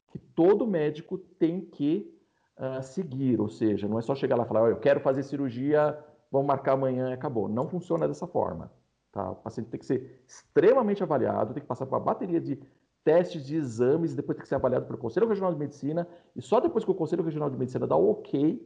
que 0.07 0.19
todo 0.19 0.67
médico 0.67 1.17
tem 1.17 1.61
que 1.61 2.15
uh, 2.59 2.83
seguir, 2.83 3.41
ou 3.41 3.49
seja, 3.49 3.87
não 3.87 3.97
é 3.97 4.01
só 4.01 4.13
chegar 4.13 4.35
lá 4.35 4.43
e 4.43 4.47
falar, 4.47 4.63
oh, 4.63 4.67
eu 4.67 4.77
quero 4.77 4.99
fazer 4.99 5.23
cirurgia, 5.23 5.97
vamos 6.31 6.47
marcar 6.47 6.73
amanhã 6.73 7.09
e 7.09 7.13
acabou. 7.13 7.49
Não 7.49 7.67
funciona 7.67 8.07
dessa 8.07 8.27
forma. 8.27 8.71
Tá? 9.11 9.31
O 9.31 9.35
paciente 9.37 9.69
tem 9.69 9.79
que 9.79 9.85
ser 9.85 10.21
extremamente 10.27 11.01
avaliado, 11.01 11.53
tem 11.53 11.63
que 11.63 11.67
passar 11.67 11.87
por 11.87 11.95
uma 11.95 12.05
bateria 12.05 12.39
de 12.39 12.59
testes, 13.03 13.43
de 13.43 13.55
exames, 13.55 14.15
depois 14.15 14.35
tem 14.35 14.43
que 14.43 14.49
ser 14.49 14.55
avaliado 14.55 14.85
pelo 14.85 14.97
Conselho 14.97 15.27
Regional 15.27 15.51
de 15.51 15.59
Medicina, 15.59 16.07
e 16.35 16.41
só 16.41 16.59
depois 16.59 16.83
que 16.83 16.91
o 16.91 16.95
Conselho 16.95 17.23
Regional 17.23 17.49
de 17.49 17.57
Medicina 17.57 17.87
dá 17.87 17.95
o 17.95 18.11
ok, 18.11 18.61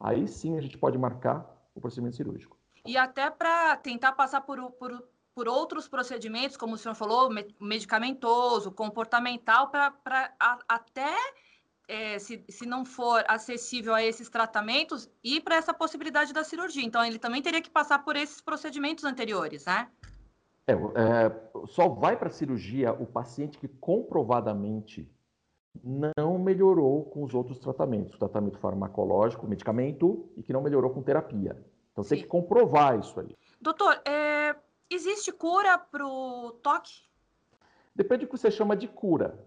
aí 0.00 0.26
sim 0.26 0.56
a 0.56 0.60
gente 0.60 0.76
pode 0.76 0.98
marcar 0.98 1.61
o 1.74 1.80
procedimento 1.80 2.16
cirúrgico. 2.16 2.58
E 2.84 2.96
até 2.96 3.30
para 3.30 3.76
tentar 3.76 4.12
passar 4.12 4.40
por, 4.40 4.70
por, 4.72 5.02
por 5.34 5.48
outros 5.48 5.88
procedimentos, 5.88 6.56
como 6.56 6.74
o 6.74 6.78
senhor 6.78 6.94
falou, 6.94 7.30
medicamentoso, 7.60 8.72
comportamental, 8.72 9.70
para 9.70 9.94
até, 10.68 11.14
é, 11.88 12.18
se, 12.18 12.44
se 12.48 12.66
não 12.66 12.84
for 12.84 13.24
acessível 13.28 13.94
a 13.94 14.02
esses 14.02 14.28
tratamentos, 14.28 15.08
ir 15.22 15.40
para 15.42 15.56
essa 15.56 15.72
possibilidade 15.72 16.32
da 16.32 16.42
cirurgia. 16.42 16.84
Então, 16.84 17.04
ele 17.04 17.18
também 17.18 17.40
teria 17.40 17.62
que 17.62 17.70
passar 17.70 18.00
por 18.00 18.16
esses 18.16 18.40
procedimentos 18.40 19.04
anteriores, 19.04 19.64
né? 19.64 19.88
É, 20.66 20.72
é, 20.72 21.66
só 21.66 21.88
vai 21.88 22.16
para 22.16 22.28
a 22.28 22.32
cirurgia 22.32 22.92
o 22.92 23.06
paciente 23.06 23.58
que 23.58 23.66
comprovadamente 23.66 25.10
não 25.82 26.38
melhorou 26.38 27.04
com 27.04 27.24
os 27.24 27.34
outros 27.34 27.58
tratamentos, 27.58 28.18
tratamento 28.18 28.58
farmacológico, 28.58 29.46
medicamento, 29.46 30.28
e 30.36 30.42
que 30.42 30.52
não 30.52 30.62
melhorou 30.62 30.90
com 30.90 31.02
terapia. 31.02 31.56
Então 31.92 32.04
Sim. 32.04 32.10
tem 32.10 32.22
que 32.22 32.28
comprovar 32.28 32.98
isso 32.98 33.18
aí. 33.18 33.36
Doutor, 33.60 34.00
é... 34.06 34.54
existe 34.90 35.32
cura 35.32 35.78
para 35.78 36.06
o 36.06 36.52
toque? 36.62 37.02
Depende 37.94 38.24
do 38.24 38.30
que 38.30 38.38
você 38.38 38.50
chama 38.50 38.76
de 38.76 38.88
cura. 38.88 39.46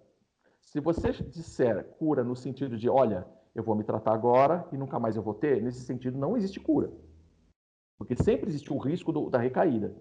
Se 0.62 0.80
você 0.80 1.12
disser 1.12 1.84
cura 1.98 2.24
no 2.24 2.36
sentido 2.36 2.78
de, 2.78 2.90
olha, 2.90 3.28
eu 3.54 3.64
vou 3.64 3.76
me 3.76 3.84
tratar 3.84 4.14
agora 4.14 4.68
e 4.72 4.78
nunca 4.78 5.00
mais 5.00 5.16
eu 5.16 5.24
vou 5.24 5.34
ter, 5.34 5.62
nesse 5.62 5.82
sentido 5.82 6.18
não 6.18 6.36
existe 6.36 6.60
cura. 6.60 6.92
Porque 7.98 8.16
sempre 8.16 8.50
existe 8.50 8.72
o 8.74 8.78
risco 8.78 9.12
do, 9.12 9.30
da 9.30 9.38
recaída. 9.38 9.96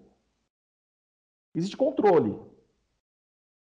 Existe 1.53 1.77
controle. 1.77 2.37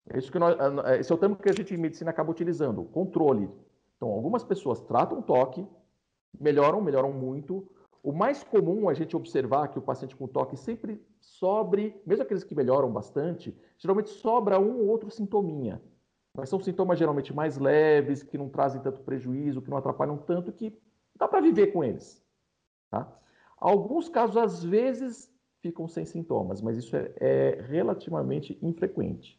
É 0.10 0.18
isso 0.18 0.32
que 0.32 0.40
nós, 0.40 0.56
esse 1.00 1.12
é 1.12 1.16
o 1.16 1.18
termo 1.18 1.36
que 1.36 1.50
a 1.50 1.54
gente 1.54 1.74
em 1.74 1.78
medicina 1.78 2.10
acaba 2.10 2.32
utilizando, 2.32 2.84
controle. 2.86 3.50
Então, 3.96 4.10
algumas 4.10 4.44
pessoas 4.44 4.82
tratam 4.82 5.22
toque, 5.22 5.68
melhoram, 6.40 6.82
melhoram 6.82 7.12
muito. 7.12 7.70
O 8.02 8.12
mais 8.12 8.44
comum 8.44 8.90
a 8.90 8.94
gente 8.94 9.16
observar 9.16 9.68
que 9.68 9.78
o 9.78 9.82
paciente 9.82 10.16
com 10.16 10.28
toque 10.28 10.58
sempre 10.58 11.06
sobre, 11.20 12.02
mesmo 12.06 12.24
aqueles 12.24 12.44
que 12.44 12.56
melhoram 12.56 12.92
bastante, 12.92 13.56
geralmente 13.78 14.10
sobra 14.10 14.60
um 14.60 14.80
ou 14.80 14.88
outro 14.88 15.12
sintominha. 15.12 15.82
Mas 16.36 16.50
são 16.50 16.60
sintomas 16.60 16.98
geralmente 16.98 17.34
mais 17.34 17.58
leves, 17.58 18.24
que 18.24 18.38
não 18.38 18.50
trazem 18.50 18.82
tanto 18.82 19.02
prejuízo, 19.02 19.62
que 19.62 19.70
não 19.70 19.78
atrapalham 19.78 20.18
tanto, 20.18 20.52
que 20.52 20.76
dá 21.16 21.28
para 21.28 21.42
viver 21.42 21.68
com 21.68 21.84
eles. 21.84 22.24
Tá? 22.90 23.12
Alguns 23.58 24.08
casos, 24.10 24.38
às 24.38 24.64
vezes, 24.64 25.30
ficam 25.62 25.88
sem 25.88 26.06
sintomas, 26.06 26.62
mas 26.62 26.78
isso 26.78 26.96
é, 26.96 27.14
é 27.18 27.62
relativamente 27.62 28.58
infrequente. 28.62 29.39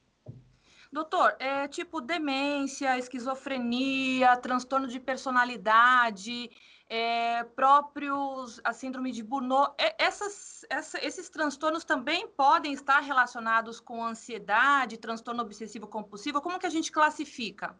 Doutor, 0.92 1.36
é 1.38 1.68
tipo 1.68 2.00
demência, 2.00 2.98
esquizofrenia, 2.98 4.36
transtorno 4.38 4.88
de 4.88 4.98
personalidade, 4.98 6.50
é, 6.88 7.44
próprios 7.44 8.60
a 8.64 8.72
síndrome 8.72 9.12
de 9.12 9.22
Burnout, 9.22 9.72
é, 9.78 9.94
essas, 10.04 10.66
essa, 10.68 10.98
esses 11.06 11.30
transtornos 11.30 11.84
também 11.84 12.26
podem 12.26 12.72
estar 12.72 12.98
relacionados 12.98 13.78
com 13.78 14.04
ansiedade, 14.04 14.98
transtorno 14.98 15.42
obsessivo 15.42 15.86
compulsivo? 15.86 16.40
Como 16.40 16.58
que 16.58 16.66
a 16.66 16.70
gente 16.70 16.90
classifica? 16.90 17.78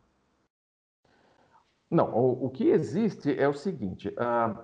Não, 1.90 2.14
o, 2.14 2.46
o 2.46 2.50
que 2.50 2.68
existe 2.68 3.36
é 3.36 3.48
o 3.48 3.54
seguinte: 3.54 4.10
uh, 4.10 4.56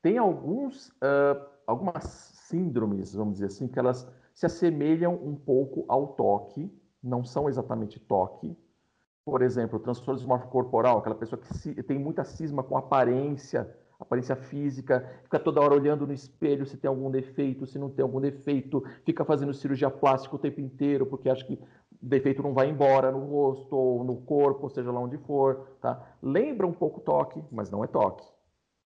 tem 0.00 0.16
alguns, 0.16 0.90
uh, 0.90 1.44
algumas 1.66 2.04
síndromes, 2.04 3.12
vamos 3.12 3.34
dizer 3.34 3.46
assim, 3.46 3.66
que 3.66 3.80
elas 3.80 4.08
se 4.32 4.46
assemelham 4.46 5.14
um 5.14 5.34
pouco 5.34 5.84
ao 5.88 6.14
toque, 6.14 6.70
não 7.08 7.24
são 7.24 7.48
exatamente 7.48 7.98
toque. 7.98 8.56
Por 9.24 9.42
exemplo, 9.42 9.78
transtorno 9.78 10.38
corporal, 10.48 10.98
aquela 10.98 11.14
pessoa 11.14 11.40
que 11.40 11.82
tem 11.82 11.98
muita 11.98 12.24
cisma 12.24 12.62
com 12.62 12.76
aparência, 12.76 13.68
aparência 13.98 14.36
física, 14.36 15.20
fica 15.24 15.38
toda 15.38 15.60
hora 15.60 15.74
olhando 15.74 16.06
no 16.06 16.12
espelho 16.12 16.64
se 16.64 16.76
tem 16.76 16.88
algum 16.88 17.10
defeito, 17.10 17.66
se 17.66 17.78
não 17.78 17.90
tem 17.90 18.02
algum 18.02 18.20
defeito, 18.20 18.82
fica 19.04 19.24
fazendo 19.24 19.52
cirurgia 19.52 19.90
plástica 19.90 20.36
o 20.36 20.38
tempo 20.38 20.60
inteiro 20.60 21.04
porque 21.04 21.28
acha 21.28 21.44
que 21.44 21.54
o 21.54 22.06
defeito 22.06 22.42
não 22.42 22.54
vai 22.54 22.70
embora 22.70 23.10
no 23.10 23.18
rosto 23.26 23.76
ou 23.76 24.04
no 24.04 24.16
corpo, 24.16 24.70
seja 24.70 24.92
lá 24.92 25.00
onde 25.00 25.18
for, 25.18 25.76
tá? 25.80 26.00
Lembra 26.22 26.66
um 26.66 26.72
pouco 26.72 27.00
toque, 27.00 27.42
mas 27.50 27.70
não 27.70 27.82
é 27.82 27.88
toque, 27.88 28.26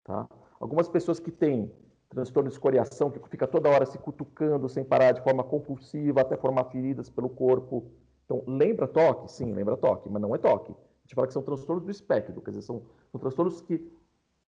tá? 0.04 0.30
Algumas 0.60 0.88
pessoas 0.88 1.20
que 1.20 1.32
têm 1.32 1.72
transtorno 2.12 2.50
de 2.50 2.54
escoriação, 2.56 3.10
que 3.10 3.20
fica 3.30 3.48
toda 3.48 3.70
hora 3.70 3.86
se 3.86 3.98
cutucando 3.98 4.68
sem 4.68 4.84
parar 4.84 5.14
de 5.14 5.22
forma 5.22 5.44
compulsiva 5.44 6.22
até 6.22 6.36
formar 6.36 6.66
feridas 6.66 7.10
pelo 7.10 7.30
corpo. 7.30 7.90
Então, 8.26 8.44
lembra 8.46 8.88
toque? 8.88 9.32
Sim, 9.32 9.54
lembra 9.54 9.78
toque, 9.78 10.10
mas 10.10 10.22
não 10.22 10.36
é 10.36 10.38
toque. 10.38 10.72
A 10.72 11.02
gente 11.04 11.16
fala 11.16 11.28
que 11.28 11.34
são 11.34 11.42
transtornos 11.42 11.86
do 11.86 11.92
espectro, 11.92 12.42
quer 12.42 12.52
dizer, 12.52 12.64
são, 12.64 12.84
são 13.12 13.20
transtornos 13.20 13.62
que 13.62 13.90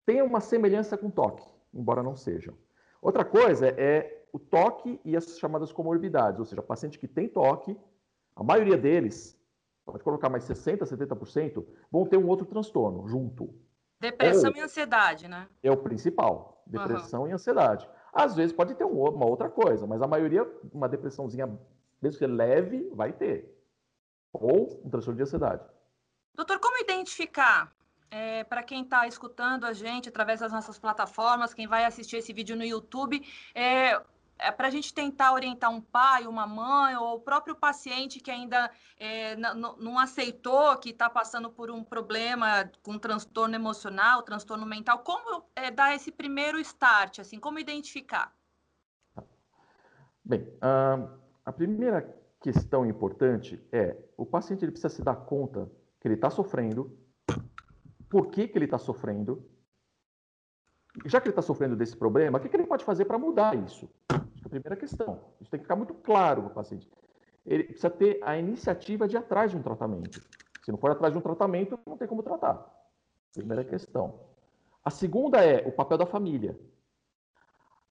têm 0.05 0.21
uma 0.23 0.41
semelhança 0.41 0.99
com 0.99 1.09
toque, 1.09 1.47
embora 1.73 2.03
não 2.03 2.17
sejam. 2.17 2.55
Outra 3.01 3.25
coisa 3.25 3.69
é 3.69 4.25
o 4.33 4.39
toque 4.39 5.01
e 5.05 5.17
as 5.17 5.39
chamadas 5.39 5.73
comorbidades, 5.73 6.41
ou 6.41 6.45
seja, 6.45 6.63
paciente 6.63 6.99
que 6.99 7.07
tem 7.07 7.29
toque, 7.29 7.77
a 8.35 8.43
maioria 8.43 8.77
deles, 8.77 9.39
pode 9.85 10.03
colocar 10.03 10.29
mais 10.29 10.45
60%, 10.45 10.81
70%, 10.81 11.65
vão 11.91 12.07
ter 12.07 12.17
um 12.17 12.27
outro 12.27 12.47
transtorno 12.47 13.07
junto. 13.07 13.55
Depressão 14.03 14.53
e 14.57 14.61
ansiedade, 14.61 15.29
né? 15.29 15.49
É 15.63 15.71
o 15.71 15.77
principal. 15.77 16.61
Depressão 16.67 17.23
uhum. 17.23 17.29
e 17.29 17.33
ansiedade. 17.33 17.89
Às 18.13 18.35
vezes 18.35 18.53
pode 18.53 18.75
ter 18.75 18.85
uma 18.85 19.25
outra 19.25 19.49
coisa, 19.49 19.87
mas 19.87 20.03
a 20.03 20.09
maioria, 20.09 20.45
uma 20.73 20.89
depressãozinha, 20.89 21.47
mesmo 22.01 22.19
que 22.19 22.27
leve, 22.27 22.91
vai 22.93 23.13
ter. 23.13 23.57
Ou 24.33 24.83
um 24.85 24.91
transtorno 24.91 25.17
de 25.17 25.23
ansiedade. 25.23 25.63
Doutor, 26.35 26.59
como 26.59 26.79
identificar 26.81 27.73
é, 28.11 28.43
para 28.43 28.65
quem 28.65 28.83
está 28.83 29.07
escutando 29.07 29.65
a 29.65 29.73
gente 29.73 30.09
através 30.09 30.41
das 30.41 30.51
nossas 30.51 30.81
plataformas, 30.81 31.55
quem 31.55 31.69
vai 31.69 31.85
assistir 31.85 32.17
esse 32.17 32.33
vídeo 32.33 32.57
no 32.57 32.65
YouTube, 32.65 33.25
é, 33.55 34.03
é 34.43 34.51
para 34.51 34.69
a 34.69 34.71
gente 34.71 34.93
tentar 34.93 35.33
orientar 35.33 35.71
um 35.71 35.81
pai, 35.81 36.27
uma 36.27 36.47
mãe, 36.47 36.97
ou 36.97 37.17
o 37.17 37.21
próprio 37.21 37.55
paciente 37.55 38.21
que 38.21 38.31
ainda 38.31 38.71
é, 38.99 39.37
não 39.37 39.99
aceitou 39.99 40.77
que 40.79 40.91
está 40.91 41.09
passando 41.09 41.51
por 41.51 41.71
um 41.71 41.83
problema 41.85 42.71
com 42.83 42.99
transtorno 42.99 43.55
emocional, 43.55 44.23
transtorno 44.23 44.67
mental, 44.67 44.99
como 45.01 45.45
é, 45.55 45.71
dar 45.71 45.95
esse 45.95 46.11
primeiro 46.11 46.59
start, 46.61 47.21
assim, 47.21 47.39
como 47.39 47.59
identificar? 47.59 48.35
Bem, 50.25 50.47
a 51.45 51.53
primeira 51.53 52.03
questão 52.41 52.85
importante 52.87 53.61
é 53.73 53.97
o 54.17 54.27
paciente 54.27 54.65
ele 54.65 54.73
precisa 54.73 54.89
se 54.89 55.03
dar 55.03 55.17
conta 55.17 55.71
que 56.01 56.09
ele 56.09 56.15
está 56.15 56.31
sofrendo, 56.31 56.97
por 58.09 58.27
que, 58.27 58.49
que 58.49 58.59
ele 58.59 58.67
está 58.67 58.79
sofrendo, 58.79 59.49
já 61.07 61.21
que 61.21 61.27
ele 61.27 61.33
está 61.33 61.43
sofrendo 61.43 61.77
desse 61.77 61.97
problema, 61.97 62.39
o 62.39 62.41
que, 62.41 62.49
que 62.49 62.57
ele 62.57 62.67
pode 62.67 62.85
fazer 62.85 63.05
para 63.05 63.19
mudar 63.19 63.57
isso? 63.57 63.89
Primeira 64.53 64.77
questão. 64.77 65.19
Isso 65.41 65.51
tem 65.51 65.59
que 65.59 65.65
ficar 65.65 65.77
muito 65.77 65.95
claro 65.95 66.43
para 66.43 66.51
o 66.51 66.55
paciente. 66.55 66.87
Ele 67.47 67.65
precisa 67.65 67.89
ter 67.89 68.21
a 68.23 68.37
iniciativa 68.37 69.09
de 69.09 69.17
ir 69.17 69.19
atrás 69.19 69.51
de 69.51 69.57
um 69.57 69.63
tratamento. 69.63 70.21
Se 70.63 70.71
não 70.71 70.77
for 70.77 70.91
atrás 70.91 71.11
de 71.11 71.19
um 71.19 71.23
tratamento, 71.23 71.79
não 71.87 71.97
tem 71.97 72.07
como 72.07 72.23
tratar. 72.23 72.71
Primeira 73.33 73.65
questão. 73.65 74.21
A 74.85 74.91
segunda 74.91 75.43
é 75.43 75.67
o 75.67 75.73
papel 75.73 75.97
da 75.97 76.05
família. 76.05 76.55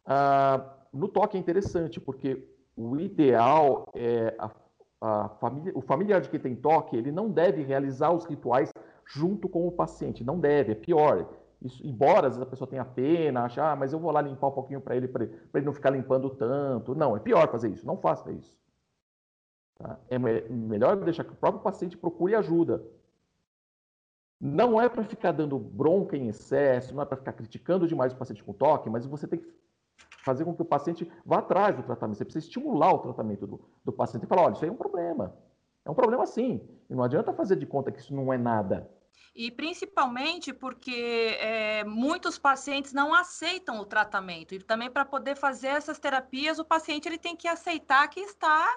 Ah, 0.05 0.77
no 0.93 1.07
toque 1.07 1.35
é 1.35 1.39
interessante, 1.39 1.99
porque 1.99 2.47
o 2.77 2.95
ideal 2.99 3.91
é 3.95 4.35
a, 4.37 4.51
a 5.01 5.29
família, 5.29 5.73
o 5.75 5.81
familiar 5.81 6.21
de 6.21 6.29
quem 6.29 6.39
tem 6.39 6.55
toque, 6.55 6.95
ele 6.95 7.11
não 7.11 7.27
deve 7.31 7.63
realizar 7.63 8.13
os 8.13 8.25
rituais 8.25 8.71
junto 9.07 9.49
com 9.49 9.67
o 9.67 9.71
paciente. 9.71 10.23
Não 10.23 10.39
deve, 10.39 10.73
é 10.73 10.75
pior. 10.75 11.27
Isso, 11.61 11.85
embora 11.85 12.27
às 12.27 12.35
vezes 12.35 12.41
a 12.41 12.49
pessoa 12.49 12.67
tenha 12.67 12.83
pena, 12.83 13.43
achar, 13.43 13.71
ah, 13.71 13.75
mas 13.75 13.93
eu 13.93 13.99
vou 13.99 14.11
lá 14.11 14.21
limpar 14.21 14.47
um 14.47 14.51
pouquinho 14.51 14.81
para 14.81 14.95
ele, 14.95 15.07
para 15.07 15.23
ele, 15.23 15.39
ele, 15.53 15.65
não 15.65 15.73
ficar 15.73 15.91
limpando 15.91 16.29
tanto. 16.31 16.95
Não, 16.95 17.15
é 17.15 17.19
pior 17.19 17.49
fazer 17.51 17.69
isso. 17.69 17.85
Não 17.85 17.97
faça 17.97 18.31
isso. 18.31 18.55
Tá? 19.75 19.99
É 20.09 20.17
me 20.17 20.41
melhor 20.49 20.95
deixar 20.97 21.23
que 21.23 21.33
o 21.33 21.35
próprio 21.35 21.61
paciente 21.61 21.95
procure 21.97 22.33
ajuda. 22.33 22.83
Não 24.39 24.81
é 24.81 24.89
para 24.89 25.03
ficar 25.03 25.31
dando 25.31 25.59
bronca 25.59 26.17
em 26.17 26.27
excesso, 26.27 26.95
não 26.95 27.03
é 27.03 27.05
para 27.05 27.17
ficar 27.17 27.33
criticando 27.33 27.87
demais 27.87 28.11
o 28.11 28.17
paciente 28.17 28.43
com 28.43 28.53
toque, 28.53 28.89
mas 28.89 29.05
você 29.05 29.27
tem 29.27 29.37
que 29.37 29.61
fazer 30.23 30.43
com 30.45 30.55
que 30.55 30.63
o 30.63 30.65
paciente 30.65 31.11
vá 31.23 31.37
atrás 31.39 31.75
do 31.75 31.83
tratamento. 31.83 32.17
Você 32.17 32.25
precisa 32.25 32.47
estimular 32.47 32.91
o 32.91 32.99
tratamento 32.99 33.45
do, 33.45 33.61
do 33.85 33.91
paciente 33.91 34.23
e 34.23 34.27
falar: 34.27 34.45
olha, 34.45 34.53
isso 34.53 34.63
aí 34.63 34.69
é 34.69 34.73
um 34.73 34.77
problema. 34.77 35.35
É 35.85 35.91
um 35.91 35.95
problema 35.95 36.25
sim. 36.25 36.67
E 36.89 36.95
não 36.95 37.03
adianta 37.03 37.31
fazer 37.33 37.55
de 37.55 37.67
conta 37.67 37.91
que 37.91 37.99
isso 37.99 38.15
não 38.15 38.33
é 38.33 38.37
nada. 38.37 38.89
E 39.33 39.49
principalmente 39.49 40.53
porque 40.53 41.37
é, 41.39 41.83
muitos 41.85 42.37
pacientes 42.37 42.91
não 42.93 43.13
aceitam 43.13 43.79
o 43.79 43.85
tratamento. 43.85 44.53
E 44.53 44.59
também 44.59 44.89
para 44.89 45.05
poder 45.05 45.37
fazer 45.37 45.67
essas 45.67 45.99
terapias, 45.99 46.59
o 46.59 46.65
paciente 46.65 47.07
ele 47.07 47.17
tem 47.17 47.35
que 47.35 47.47
aceitar 47.47 48.07
que 48.09 48.19
está 48.19 48.67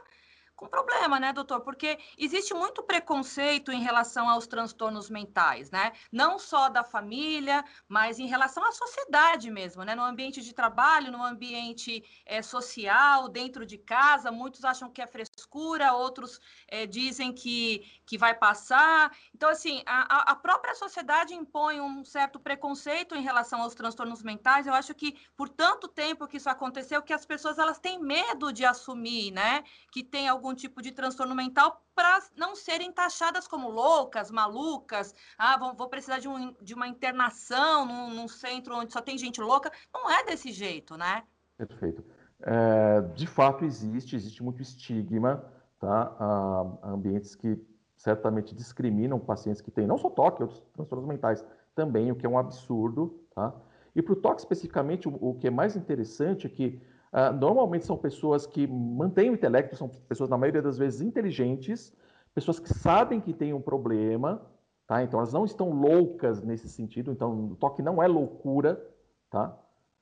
com 0.56 0.66
problema, 0.66 1.18
né, 1.18 1.32
doutor? 1.32 1.60
Porque 1.60 1.98
existe 2.16 2.54
muito 2.54 2.82
preconceito 2.82 3.72
em 3.72 3.80
relação 3.80 4.28
aos 4.28 4.46
transtornos 4.46 5.10
mentais, 5.10 5.70
né? 5.70 5.92
Não 6.12 6.38
só 6.38 6.68
da 6.68 6.84
família, 6.84 7.64
mas 7.88 8.18
em 8.18 8.26
relação 8.26 8.64
à 8.64 8.72
sociedade 8.72 9.50
mesmo, 9.50 9.82
né? 9.82 9.94
No 9.94 10.02
ambiente 10.02 10.40
de 10.40 10.54
trabalho, 10.54 11.10
no 11.10 11.22
ambiente 11.22 12.04
é, 12.24 12.40
social, 12.40 13.28
dentro 13.28 13.66
de 13.66 13.78
casa, 13.78 14.30
muitos 14.30 14.64
acham 14.64 14.90
que 14.90 15.02
é 15.02 15.06
frescura, 15.06 15.92
outros 15.92 16.40
é, 16.68 16.86
dizem 16.86 17.32
que, 17.32 17.84
que 18.06 18.16
vai 18.16 18.34
passar. 18.34 19.10
Então, 19.34 19.48
assim, 19.48 19.82
a, 19.86 20.32
a 20.32 20.36
própria 20.36 20.74
sociedade 20.74 21.34
impõe 21.34 21.80
um 21.80 22.04
certo 22.04 22.38
preconceito 22.38 23.14
em 23.14 23.22
relação 23.22 23.60
aos 23.60 23.74
transtornos 23.74 24.22
mentais. 24.22 24.66
Eu 24.66 24.74
acho 24.74 24.94
que 24.94 25.16
por 25.36 25.48
tanto 25.48 25.88
tempo 25.88 26.26
que 26.28 26.36
isso 26.36 26.48
aconteceu, 26.48 27.02
que 27.02 27.12
as 27.12 27.26
pessoas 27.26 27.58
elas 27.58 27.78
têm 27.78 27.98
medo 27.98 28.52
de 28.52 28.64
assumir, 28.64 29.30
né? 29.32 29.64
Que 29.90 30.04
tem 30.04 30.28
algum 30.28 30.43
algum 30.44 30.54
tipo 30.54 30.82
de 30.82 30.92
transtorno 30.92 31.34
mental 31.34 31.82
para 31.94 32.22
não 32.36 32.54
serem 32.54 32.92
taxadas 32.92 33.48
como 33.48 33.70
loucas, 33.70 34.30
malucas, 34.30 35.14
ah, 35.38 35.56
vou, 35.58 35.74
vou 35.74 35.88
precisar 35.88 36.18
de, 36.18 36.28
um, 36.28 36.54
de 36.60 36.74
uma 36.74 36.86
internação 36.86 37.86
num, 37.86 38.10
num, 38.10 38.28
centro 38.28 38.76
onde 38.76 38.92
só 38.92 39.00
tem 39.00 39.16
gente 39.16 39.40
louca. 39.40 39.72
Não 39.92 40.10
é 40.10 40.22
desse 40.24 40.52
jeito, 40.52 40.98
né? 40.98 41.22
Perfeito. 41.56 42.04
É, 42.42 43.00
de 43.14 43.26
fato 43.26 43.64
existe, 43.64 44.14
existe 44.14 44.42
muito 44.42 44.60
estigma, 44.60 45.42
tá? 45.80 46.14
Há 46.20 46.90
ambientes 46.90 47.34
que 47.34 47.58
certamente 47.96 48.54
discriminam 48.54 49.18
pacientes 49.18 49.62
que 49.62 49.70
têm 49.70 49.86
não 49.86 49.96
só 49.96 50.10
toque, 50.10 50.42
outros 50.42 50.62
transtornos 50.74 51.08
mentais 51.08 51.42
também, 51.74 52.12
o 52.12 52.16
que 52.16 52.26
é 52.26 52.28
um 52.28 52.38
absurdo, 52.38 53.18
tá? 53.34 53.54
E 53.96 54.02
para 54.02 54.12
o 54.12 54.16
toque 54.16 54.40
especificamente, 54.40 55.08
o, 55.08 55.16
o 55.20 55.34
que 55.34 55.46
é 55.46 55.50
mais 55.50 55.74
interessante 55.74 56.46
é 56.46 56.50
que 56.50 56.82
Uh, 57.14 57.32
normalmente 57.32 57.86
são 57.86 57.96
pessoas 57.96 58.44
que 58.44 58.66
mantêm 58.66 59.30
o 59.30 59.34
intelecto, 59.34 59.76
são 59.76 59.88
pessoas, 59.88 60.28
na 60.28 60.36
maioria 60.36 60.60
das 60.60 60.76
vezes, 60.76 61.00
inteligentes, 61.00 61.94
pessoas 62.34 62.58
que 62.58 62.68
sabem 62.74 63.20
que 63.20 63.32
tem 63.32 63.54
um 63.54 63.62
problema, 63.62 64.44
tá? 64.84 65.00
Então 65.00 65.20
elas 65.20 65.32
não 65.32 65.44
estão 65.44 65.70
loucas 65.70 66.42
nesse 66.42 66.68
sentido, 66.68 67.12
então 67.12 67.52
o 67.52 67.54
toque 67.54 67.82
não 67.82 68.02
é 68.02 68.08
loucura, 68.08 68.84
tá? 69.30 69.56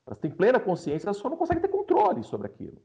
Elas 0.06 0.18
têm 0.20 0.30
plena 0.30 0.58
consciência, 0.58 1.06
elas 1.06 1.18
só 1.18 1.28
não 1.28 1.36
conseguem 1.36 1.60
ter 1.60 1.68
controle 1.68 2.22
sobre 2.22 2.46
aquilo. 2.46 2.80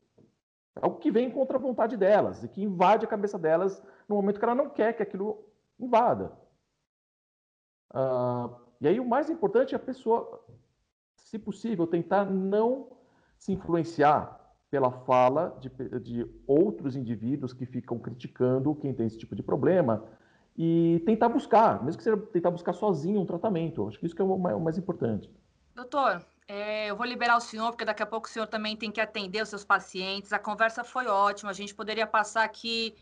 É 0.76 0.84
algo 0.84 1.00
que 1.00 1.10
vem 1.10 1.32
contra 1.32 1.56
a 1.56 1.62
vontade 1.62 1.96
delas 1.96 2.44
e 2.44 2.50
que 2.50 2.62
invade 2.62 3.06
a 3.06 3.08
cabeça 3.08 3.40
delas 3.40 3.82
no 4.10 4.18
momento 4.18 4.40
que 4.40 4.46
ela 4.46 4.54
não 4.54 4.70
quer 4.70 4.92
que 4.92 5.04
aquilo 5.04 5.46
invada. 5.80 6.34
Uh, 7.96 8.54
e 8.82 8.90
aí 8.90 9.00
o 9.00 9.08
mais 9.08 9.30
importante 9.30 9.74
é 9.74 9.78
a 9.78 9.80
pessoa, 9.80 10.44
se 11.16 11.40
possível, 11.40 11.88
tentar 11.88 12.26
não 12.26 12.97
se 13.38 13.52
influenciar 13.54 14.38
pela 14.70 14.92
fala 14.92 15.58
de, 15.62 15.70
de 16.00 16.30
outros 16.46 16.96
indivíduos 16.96 17.54
que 17.54 17.66
ficam 17.66 17.98
criticando 17.98 18.76
quem 18.76 18.94
tem 18.94 19.08
esse 19.08 19.18
tipo 19.18 19.36
de 19.36 19.42
problema 19.42 20.04
e 20.58 21.02
tentar 21.06 21.30
buscar, 21.30 21.84
mesmo 21.84 21.98
que 21.98 22.04
seja 22.04 22.18
tentar 22.18 22.52
buscar 22.52 22.74
sozinho 22.74 23.22
um 23.22 23.26
tratamento. 23.26 23.88
Acho 23.88 24.00
que 24.00 24.06
isso 24.06 24.16
que 24.16 24.22
é 24.22 24.26
o 24.26 24.38
mais, 24.38 24.56
o 24.56 24.60
mais 24.60 24.78
importante. 24.78 25.32
Doutor, 25.76 26.22
é, 26.48 26.88
eu 26.88 26.96
vou 26.96 27.06
liberar 27.06 27.38
o 27.38 27.42
senhor, 27.42 27.70
porque 27.70 27.86
daqui 27.86 28.02
a 28.02 28.06
pouco 28.06 28.28
o 28.28 28.30
senhor 28.30 28.48
também 28.48 28.76
tem 28.76 28.92
que 28.92 29.00
atender 29.00 29.44
os 29.44 29.50
seus 29.50 29.64
pacientes. 29.64 30.34
A 30.34 30.40
conversa 30.40 30.84
foi 30.84 31.06
ótima, 31.06 31.52
a 31.52 31.54
gente 31.54 31.76
poderia 31.76 32.08
passar 32.08 32.44
aqui 32.44 32.96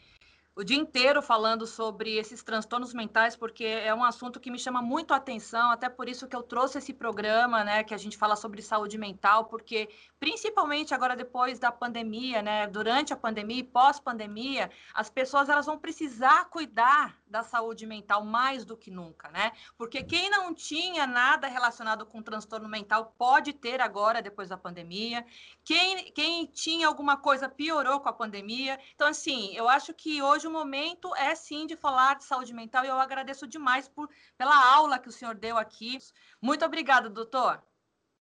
o 0.56 0.64
dia 0.64 0.78
inteiro 0.78 1.22
falando 1.22 1.68
sobre 1.68 2.16
esses 2.16 2.42
transtornos 2.42 2.94
mentais, 2.94 3.36
porque 3.36 3.66
é 3.66 3.94
um 3.94 4.04
assunto 4.04 4.40
que 4.40 4.50
me 4.50 4.58
chama 4.58 4.82
muito 4.82 5.14
a 5.14 5.18
atenção, 5.18 5.70
até 5.70 5.90
por 5.90 6.08
isso 6.08 6.28
que 6.28 6.36
eu 6.36 6.42
trouxe 6.42 6.78
esse 6.78 6.94
programa, 6.94 7.64
né, 7.64 7.84
que 7.84 7.94
a 7.94 7.98
gente 7.98 8.18
fala 8.18 8.38
sobre 8.38 8.62
saúde 8.62 8.98
mental, 8.98 9.46
porque 9.46 9.90
principalmente 10.18 10.94
agora 10.94 11.14
depois 11.14 11.60
da 11.60 11.74
pandemia, 11.74 12.42
né, 12.42 12.68
durante 12.68 13.12
a 13.12 13.18
pandemia 13.18 13.60
e 13.60 13.64
pós-pandemia, 13.64 14.72
as 14.94 15.10
pessoas 15.10 15.50
elas 15.50 15.66
vão 15.66 15.78
precisar 15.78 16.46
cuidar 16.46 17.18
da 17.36 17.44
saúde 17.44 17.86
mental 17.86 18.24
mais 18.24 18.64
do 18.64 18.78
que 18.78 18.90
nunca, 18.90 19.30
né? 19.30 19.52
Porque 19.78 20.02
quem 20.02 20.30
não 20.30 20.54
tinha 20.54 21.06
nada 21.06 21.48
relacionado 21.48 22.06
com 22.06 22.22
transtorno 22.22 22.70
mental 22.70 23.14
pode 23.18 23.52
ter 23.52 23.82
agora 23.82 24.22
depois 24.22 24.48
da 24.48 24.58
pandemia. 24.58 25.26
Quem, 25.62 26.14
quem 26.14 26.46
tinha 26.46 26.88
alguma 26.88 27.18
coisa 27.18 27.50
piorou 27.50 28.00
com 28.00 28.08
a 28.08 28.14
pandemia. 28.14 28.80
Então, 28.96 29.10
assim, 29.10 29.54
eu 29.54 29.68
acho 29.68 29.94
que 29.94 30.22
hoje 30.22 30.48
o 30.48 30.52
momento 30.52 31.14
é 31.18 31.36
sim 31.36 31.68
de 31.68 31.76
falar 31.76 32.16
de 32.16 32.24
saúde 32.24 32.54
mental 32.54 32.86
e 32.86 32.88
eu 32.88 32.98
agradeço 32.98 33.46
demais 33.46 33.90
por, 33.90 34.10
pela 34.38 34.74
aula 34.74 34.98
que 34.98 35.10
o 35.10 35.12
senhor 35.12 35.36
deu 35.36 35.58
aqui. 35.58 35.98
Muito 36.42 36.64
obrigada, 36.64 37.10
doutor. 37.10 37.62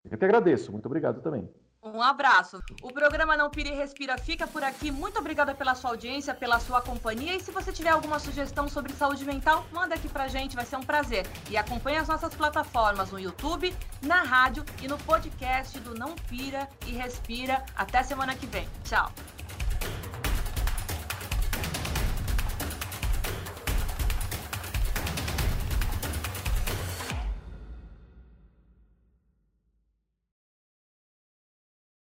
Eu 0.05 0.17
que 0.17 0.25
agradeço. 0.25 0.71
Muito 0.71 0.87
obrigado 0.87 1.21
também. 1.21 1.53
Um 1.83 2.01
abraço. 2.01 2.63
O 2.81 2.93
programa 2.93 3.37
Não 3.37 3.51
Pire 3.51 3.71
e 3.71 3.75
Respira 3.75 4.17
fica 4.17 4.47
por 4.47 4.63
aqui. 4.63 4.93
Muito 4.93 5.19
obrigada 5.19 5.53
pela 5.53 5.75
sua 5.75 5.91
audiência, 5.91 6.33
pela 6.33 6.61
sua 6.61 6.81
companhia. 6.81 7.35
E 7.35 7.41
se 7.41 7.51
você 7.51 7.73
tiver 7.73 7.91
alguma 7.91 8.21
sugestão 8.21 8.69
sobre 8.69 8.93
saúde 8.93 9.25
mental, 9.25 9.67
manda 9.73 9.97
aqui 9.97 10.09
pra 10.09 10.29
gente, 10.29 10.55
vai 10.55 10.65
ser 10.65 10.77
um 10.77 10.83
prazer. 10.83 11.27
E 11.51 11.57
acompanhe 11.57 11.97
as 11.97 12.07
nossas 12.07 12.33
plataformas 12.35 13.11
no 13.11 13.19
YouTube, 13.19 13.75
na 14.01 14.23
rádio 14.23 14.65
e 14.81 14.87
no 14.87 14.97
podcast 14.99 15.81
do 15.81 15.93
Não 15.93 16.15
Pira 16.15 16.69
e 16.87 16.93
Respira. 16.93 17.65
Até 17.75 18.05
semana 18.05 18.37
que 18.37 18.47
vem. 18.47 18.69
Tchau. 18.85 19.11